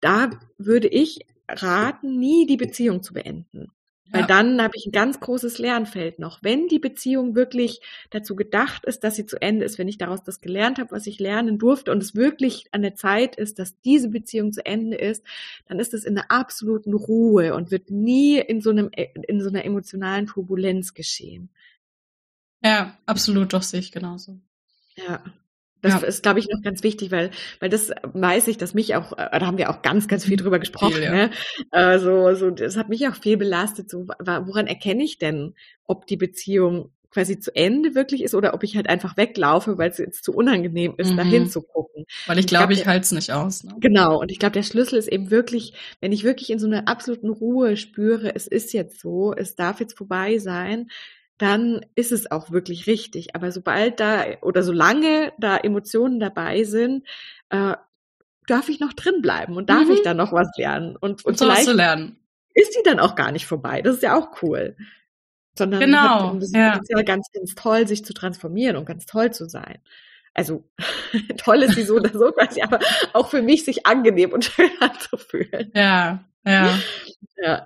da 0.00 0.30
würde 0.58 0.88
ich 0.88 1.26
raten, 1.48 2.18
nie 2.18 2.46
die 2.46 2.56
Beziehung 2.56 3.02
zu 3.02 3.14
beenden. 3.14 3.72
Weil 4.12 4.22
ja. 4.22 4.26
dann 4.26 4.60
habe 4.60 4.76
ich 4.76 4.86
ein 4.86 4.92
ganz 4.92 5.20
großes 5.20 5.58
Lernfeld 5.58 6.18
noch. 6.18 6.42
Wenn 6.42 6.66
die 6.66 6.80
Beziehung 6.80 7.36
wirklich 7.36 7.80
dazu 8.10 8.34
gedacht 8.34 8.84
ist, 8.84 9.04
dass 9.04 9.14
sie 9.14 9.24
zu 9.24 9.40
Ende 9.40 9.64
ist, 9.64 9.78
wenn 9.78 9.88
ich 9.88 9.98
daraus 9.98 10.24
das 10.24 10.40
gelernt 10.40 10.78
habe, 10.78 10.90
was 10.90 11.06
ich 11.06 11.20
lernen 11.20 11.58
durfte 11.58 11.92
und 11.92 12.02
es 12.02 12.14
wirklich 12.14 12.66
an 12.72 12.82
der 12.82 12.96
Zeit 12.96 13.36
ist, 13.36 13.58
dass 13.60 13.80
diese 13.80 14.08
Beziehung 14.08 14.52
zu 14.52 14.66
Ende 14.66 14.96
ist, 14.96 15.24
dann 15.66 15.78
ist 15.78 15.94
es 15.94 16.04
in 16.04 16.18
einer 16.18 16.30
absoluten 16.30 16.92
Ruhe 16.92 17.54
und 17.54 17.70
wird 17.70 17.90
nie 17.90 18.38
in 18.38 18.60
so 18.60 18.70
einem 18.70 18.90
in 18.92 19.40
so 19.40 19.48
einer 19.48 19.64
emotionalen 19.64 20.26
Turbulenz 20.26 20.94
geschehen. 20.94 21.50
Ja, 22.64 22.98
absolut, 23.06 23.52
doch 23.52 23.62
sehe 23.62 23.80
ich 23.80 23.92
genauso. 23.92 24.40
Ja. 24.96 25.22
Das 25.82 26.02
ja. 26.02 26.06
ist, 26.06 26.22
glaube 26.22 26.40
ich, 26.40 26.48
noch 26.48 26.62
ganz 26.62 26.82
wichtig, 26.82 27.10
weil, 27.10 27.30
weil 27.58 27.70
das 27.70 27.90
weiß 28.02 28.48
ich, 28.48 28.58
dass 28.58 28.74
mich 28.74 28.94
auch, 28.94 29.12
äh, 29.12 29.38
da 29.38 29.46
haben 29.46 29.58
wir 29.58 29.70
auch 29.70 29.82
ganz, 29.82 30.08
ganz 30.08 30.24
viel 30.24 30.36
drüber 30.36 30.58
gesprochen, 30.58 30.94
viel, 30.94 31.04
ja. 31.04 31.12
ne? 31.12 31.30
Also, 31.70 32.34
so, 32.34 32.50
das 32.50 32.76
hat 32.76 32.88
mich 32.88 33.08
auch 33.08 33.14
viel 33.14 33.36
belastet. 33.36 33.90
So, 33.90 34.06
woran 34.06 34.66
erkenne 34.66 35.02
ich 35.02 35.18
denn, 35.18 35.54
ob 35.86 36.06
die 36.06 36.16
Beziehung 36.16 36.90
quasi 37.10 37.40
zu 37.40 37.54
Ende 37.54 37.94
wirklich 37.94 38.22
ist 38.22 38.34
oder 38.34 38.54
ob 38.54 38.62
ich 38.62 38.76
halt 38.76 38.88
einfach 38.88 39.16
weglaufe, 39.16 39.78
weil 39.78 39.90
es 39.90 39.98
jetzt 39.98 40.24
zu 40.24 40.32
unangenehm 40.32 40.94
ist, 40.96 41.10
mhm. 41.10 41.16
dahin 41.16 41.50
zu 41.50 41.62
gucken. 41.62 42.06
Weil 42.26 42.38
ich 42.38 42.46
glaube, 42.46 42.72
ich, 42.72 42.78
glaub, 42.78 42.86
ich 42.86 42.88
halte 42.88 43.04
es 43.04 43.12
nicht 43.12 43.32
aus. 43.32 43.64
Ne? 43.64 43.74
Genau. 43.80 44.20
Und 44.20 44.30
ich 44.30 44.38
glaube, 44.38 44.52
der 44.52 44.62
Schlüssel 44.62 44.98
ist 44.98 45.08
eben 45.08 45.30
wirklich, 45.30 45.74
wenn 46.00 46.12
ich 46.12 46.24
wirklich 46.24 46.50
in 46.50 46.58
so 46.58 46.66
einer 46.66 46.86
absoluten 46.88 47.30
Ruhe 47.30 47.76
spüre, 47.76 48.34
es 48.34 48.46
ist 48.46 48.72
jetzt 48.72 49.00
so, 49.00 49.34
es 49.34 49.56
darf 49.56 49.80
jetzt 49.80 49.98
vorbei 49.98 50.38
sein, 50.38 50.88
dann 51.40 51.86
ist 51.94 52.12
es 52.12 52.30
auch 52.30 52.50
wirklich 52.50 52.86
richtig. 52.86 53.34
Aber 53.34 53.50
sobald 53.50 53.98
da 53.98 54.24
oder 54.42 54.62
solange 54.62 55.32
da 55.38 55.56
Emotionen 55.56 56.20
dabei 56.20 56.64
sind, 56.64 57.06
äh, 57.48 57.76
darf 58.46 58.68
ich 58.68 58.78
noch 58.78 58.92
drin 58.92 59.22
bleiben 59.22 59.56
und 59.56 59.70
darf 59.70 59.86
mhm. 59.86 59.92
ich 59.92 60.02
dann 60.02 60.18
noch 60.18 60.34
was 60.34 60.50
lernen. 60.58 60.96
Und, 60.96 61.24
und, 61.24 61.32
und 61.32 61.38
vielleicht 61.38 61.72
lernen. 61.72 62.18
ist 62.52 62.76
die 62.76 62.82
dann 62.84 63.00
auch 63.00 63.14
gar 63.14 63.32
nicht 63.32 63.46
vorbei. 63.46 63.80
Das 63.80 63.96
ist 63.96 64.02
ja 64.02 64.18
auch 64.18 64.42
cool. 64.42 64.76
Sondern 65.56 65.80
genau, 65.80 66.34
hat, 66.34 66.42
ja. 66.52 66.74
ist 66.74 66.90
ja 66.90 67.02
ganz, 67.02 67.28
ganz 67.32 67.54
toll, 67.54 67.88
sich 67.88 68.04
zu 68.04 68.12
transformieren 68.12 68.76
und 68.76 68.84
ganz 68.84 69.06
toll 69.06 69.32
zu 69.32 69.48
sein. 69.48 69.78
Also 70.34 70.68
toll 71.38 71.62
ist 71.62 71.74
sie 71.74 71.84
so 71.84 71.94
oder 71.94 72.12
so 72.12 72.32
quasi, 72.32 72.60
aber 72.60 72.80
auch 73.14 73.30
für 73.30 73.40
mich 73.40 73.64
sich 73.64 73.86
angenehm 73.86 74.32
und 74.32 74.44
schön 74.44 74.70
anzufühlen. 74.78 75.70
Ja, 75.74 76.22
ja. 76.44 76.78
Ja. 77.42 77.64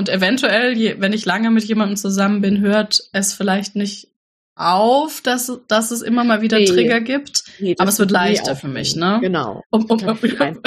Und 0.00 0.08
eventuell, 0.08 0.98
wenn 0.98 1.12
ich 1.12 1.26
lange 1.26 1.50
mit 1.50 1.64
jemandem 1.64 1.98
zusammen 1.98 2.40
bin, 2.40 2.62
hört 2.62 3.10
es 3.12 3.34
vielleicht 3.34 3.76
nicht 3.76 4.08
auf, 4.54 5.20
dass, 5.20 5.52
dass 5.68 5.90
es 5.90 6.00
immer 6.00 6.24
mal 6.24 6.40
wieder 6.40 6.56
nee. 6.56 6.64
Trigger 6.64 7.02
gibt. 7.02 7.44
Nee, 7.58 7.76
aber 7.78 7.90
es 7.90 7.98
wird 7.98 8.10
leichter 8.10 8.56
für 8.56 8.68
mich, 8.68 8.96
ne? 8.96 9.18
Genau. 9.20 9.62
Um, 9.68 9.84
um, 9.84 10.02
um, 10.02 10.18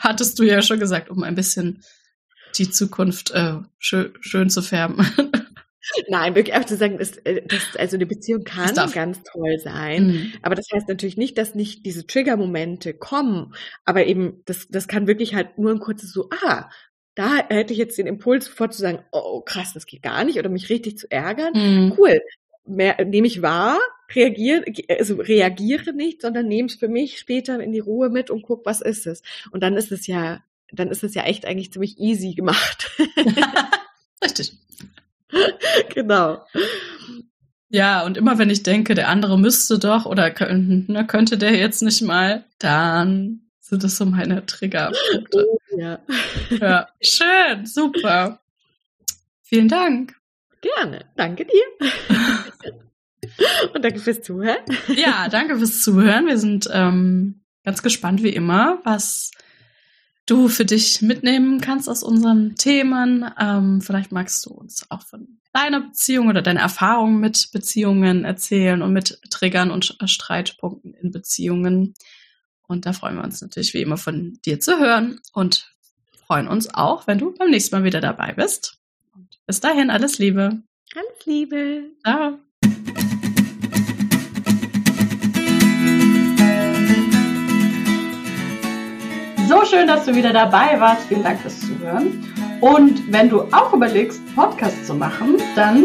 hattest 0.00 0.38
du 0.38 0.44
ja 0.44 0.62
schon 0.62 0.78
gesagt, 0.78 1.10
um 1.10 1.24
ein 1.24 1.34
bisschen 1.34 1.82
die 2.58 2.70
Zukunft 2.70 3.32
äh, 3.32 3.54
schön, 3.80 4.12
schön 4.20 4.50
zu 4.50 4.62
färben. 4.62 5.04
Nein, 6.08 6.36
wirklich 6.36 6.54
auch 6.54 6.64
zu 6.64 6.76
sagen, 6.76 7.00
ist, 7.00 7.26
äh, 7.26 7.42
das, 7.44 7.74
also 7.76 7.96
eine 7.96 8.06
Beziehung 8.06 8.44
kann 8.44 8.72
ganz 8.92 9.20
toll 9.24 9.58
sein, 9.58 10.06
mhm. 10.06 10.32
aber 10.42 10.54
das 10.54 10.66
heißt 10.72 10.88
natürlich 10.88 11.16
nicht, 11.16 11.38
dass 11.38 11.56
nicht 11.56 11.84
diese 11.84 12.06
Trigger-Momente 12.06 12.94
kommen, 12.94 13.52
aber 13.84 14.06
eben, 14.06 14.42
das, 14.44 14.68
das 14.68 14.86
kann 14.86 15.08
wirklich 15.08 15.34
halt 15.34 15.58
nur 15.58 15.72
ein 15.72 15.80
kurzes 15.80 16.12
so, 16.12 16.30
ah, 16.44 16.68
da 17.16 17.38
hätte 17.48 17.72
ich 17.72 17.78
jetzt 17.78 17.98
den 17.98 18.06
Impuls 18.06 18.44
sofort 18.44 18.74
zu 18.74 18.80
sagen, 18.80 19.00
oh 19.10 19.40
krass, 19.40 19.72
das 19.72 19.86
geht 19.86 20.02
gar 20.02 20.22
nicht 20.22 20.38
oder 20.38 20.50
mich 20.50 20.68
richtig 20.68 20.98
zu 20.98 21.10
ärgern. 21.10 21.52
Mhm. 21.54 21.94
Cool. 21.98 22.20
Mehr, 22.66 23.02
nehme 23.04 23.26
ich 23.26 23.42
wahr, 23.42 23.78
reagiere, 24.14 24.64
also 24.88 25.16
reagiere 25.16 25.92
nicht, 25.92 26.20
sondern 26.20 26.46
nehme 26.46 26.68
es 26.68 26.74
für 26.74 26.88
mich 26.88 27.18
später 27.18 27.58
in 27.58 27.72
die 27.72 27.80
Ruhe 27.80 28.10
mit 28.10 28.30
und 28.30 28.42
guck, 28.42 28.66
was 28.66 28.82
ist 28.82 29.06
es. 29.06 29.22
Und 29.50 29.62
dann 29.62 29.76
ist 29.76 29.92
es 29.92 30.06
ja, 30.06 30.42
dann 30.72 30.90
ist 30.90 31.02
es 31.04 31.14
ja 31.14 31.22
echt 31.22 31.46
eigentlich 31.46 31.72
ziemlich 31.72 31.98
easy 31.98 32.34
gemacht. 32.34 32.90
Richtig. 34.24 34.52
genau. 35.94 36.44
Ja, 37.70 38.04
und 38.04 38.16
immer 38.16 38.38
wenn 38.38 38.50
ich 38.50 38.62
denke, 38.62 38.94
der 38.94 39.08
andere 39.08 39.38
müsste 39.38 39.78
doch 39.78 40.04
oder 40.04 40.30
könnte, 40.30 40.92
ne, 40.92 41.06
könnte 41.06 41.38
der 41.38 41.56
jetzt 41.56 41.82
nicht 41.82 42.02
mal, 42.02 42.44
dann 42.58 43.45
sind 43.68 43.82
das 43.82 43.96
so 43.96 44.06
meine 44.06 44.46
Triggerpunkte. 44.46 45.46
Oh 45.48 45.58
ja. 45.76 45.98
Ja, 46.50 46.88
schön, 47.00 47.66
super. 47.66 48.40
Vielen 49.42 49.68
Dank. 49.68 50.14
Gerne, 50.60 51.06
danke 51.16 51.46
dir. 51.46 51.88
Und 53.74 53.84
danke 53.84 53.98
fürs 53.98 54.22
Zuhören. 54.22 54.64
Ja, 54.94 55.28
danke 55.28 55.58
fürs 55.58 55.82
Zuhören. 55.82 56.26
Wir 56.26 56.38
sind 56.38 56.68
ähm, 56.72 57.40
ganz 57.64 57.82
gespannt 57.82 58.22
wie 58.22 58.30
immer, 58.30 58.78
was 58.84 59.32
du 60.26 60.48
für 60.48 60.64
dich 60.64 61.02
mitnehmen 61.02 61.60
kannst 61.60 61.88
aus 61.88 62.04
unseren 62.04 62.54
Themen. 62.54 63.28
Ähm, 63.38 63.80
vielleicht 63.80 64.12
magst 64.12 64.46
du 64.46 64.50
uns 64.50 64.88
auch 64.90 65.02
von 65.02 65.40
deiner 65.52 65.80
Beziehung 65.80 66.28
oder 66.28 66.42
deine 66.42 66.60
Erfahrungen 66.60 67.18
mit 67.18 67.50
Beziehungen 67.52 68.24
erzählen 68.24 68.80
und 68.82 68.92
mit 68.92 69.20
Triggern 69.30 69.72
und 69.72 69.96
Streitpunkten 70.04 70.94
in 70.94 71.10
Beziehungen. 71.10 71.94
Und 72.66 72.86
da 72.86 72.92
freuen 72.92 73.16
wir 73.16 73.24
uns 73.24 73.40
natürlich 73.40 73.74
wie 73.74 73.82
immer 73.82 73.96
von 73.96 74.38
dir 74.44 74.60
zu 74.60 74.78
hören 74.78 75.20
und 75.32 75.72
freuen 76.26 76.48
uns 76.48 76.72
auch, 76.72 77.06
wenn 77.06 77.18
du 77.18 77.32
beim 77.32 77.50
nächsten 77.50 77.76
Mal 77.76 77.84
wieder 77.84 78.00
dabei 78.00 78.32
bist. 78.32 78.78
Und 79.14 79.38
bis 79.46 79.60
dahin 79.60 79.90
alles 79.90 80.18
Liebe. 80.18 80.62
Alles 80.94 81.26
Liebe. 81.26 81.90
Ciao. 82.04 82.38
So 89.48 89.64
schön, 89.64 89.86
dass 89.86 90.04
du 90.04 90.14
wieder 90.14 90.32
dabei 90.32 90.80
warst. 90.80 91.06
Vielen 91.06 91.22
Dank 91.22 91.40
fürs 91.40 91.60
Zuhören. 91.60 92.24
Und 92.60 93.12
wenn 93.12 93.28
du 93.28 93.42
auch 93.52 93.72
überlegst, 93.72 94.20
Podcast 94.34 94.86
zu 94.86 94.94
machen, 94.94 95.36
dann 95.54 95.84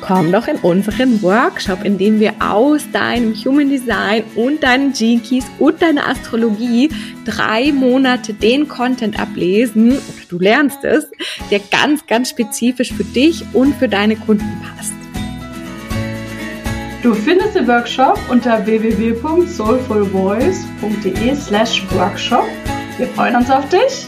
komm 0.00 0.32
doch 0.32 0.48
in 0.48 0.56
unseren 0.56 1.22
Workshop, 1.22 1.84
in 1.84 1.98
dem 1.98 2.18
wir 2.20 2.32
aus 2.40 2.82
deinem 2.92 3.34
Human 3.34 3.68
Design 3.68 4.24
und 4.34 4.62
deinen 4.62 4.92
Gene 4.92 5.20
Keys 5.20 5.44
und 5.58 5.82
deiner 5.82 6.08
Astrologie 6.08 6.88
drei 7.24 7.72
Monate 7.72 8.32
den 8.34 8.68
Content 8.68 9.18
ablesen, 9.18 9.92
oder 9.92 10.02
du 10.28 10.38
lernst 10.38 10.84
es, 10.84 11.08
der 11.50 11.60
ganz, 11.70 12.06
ganz 12.06 12.28
spezifisch 12.30 12.92
für 12.92 13.04
dich 13.04 13.44
und 13.52 13.74
für 13.76 13.88
deine 13.88 14.16
Kunden 14.16 14.60
passt. 14.62 14.92
Du 17.02 17.14
findest 17.14 17.54
den 17.54 17.68
Workshop 17.68 18.18
unter 18.30 18.64
www.soulfulvoice.de 18.64 21.36
slash 21.36 21.82
workshop. 21.90 22.48
Wir 22.96 23.08
freuen 23.08 23.36
uns 23.36 23.50
auf 23.50 23.68
dich. 23.68 24.06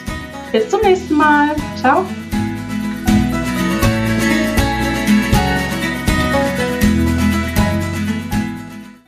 Bis 0.50 0.66
zum 0.70 0.80
nächsten 0.80 1.14
Mal. 1.14 1.54
Ciao. 1.78 2.06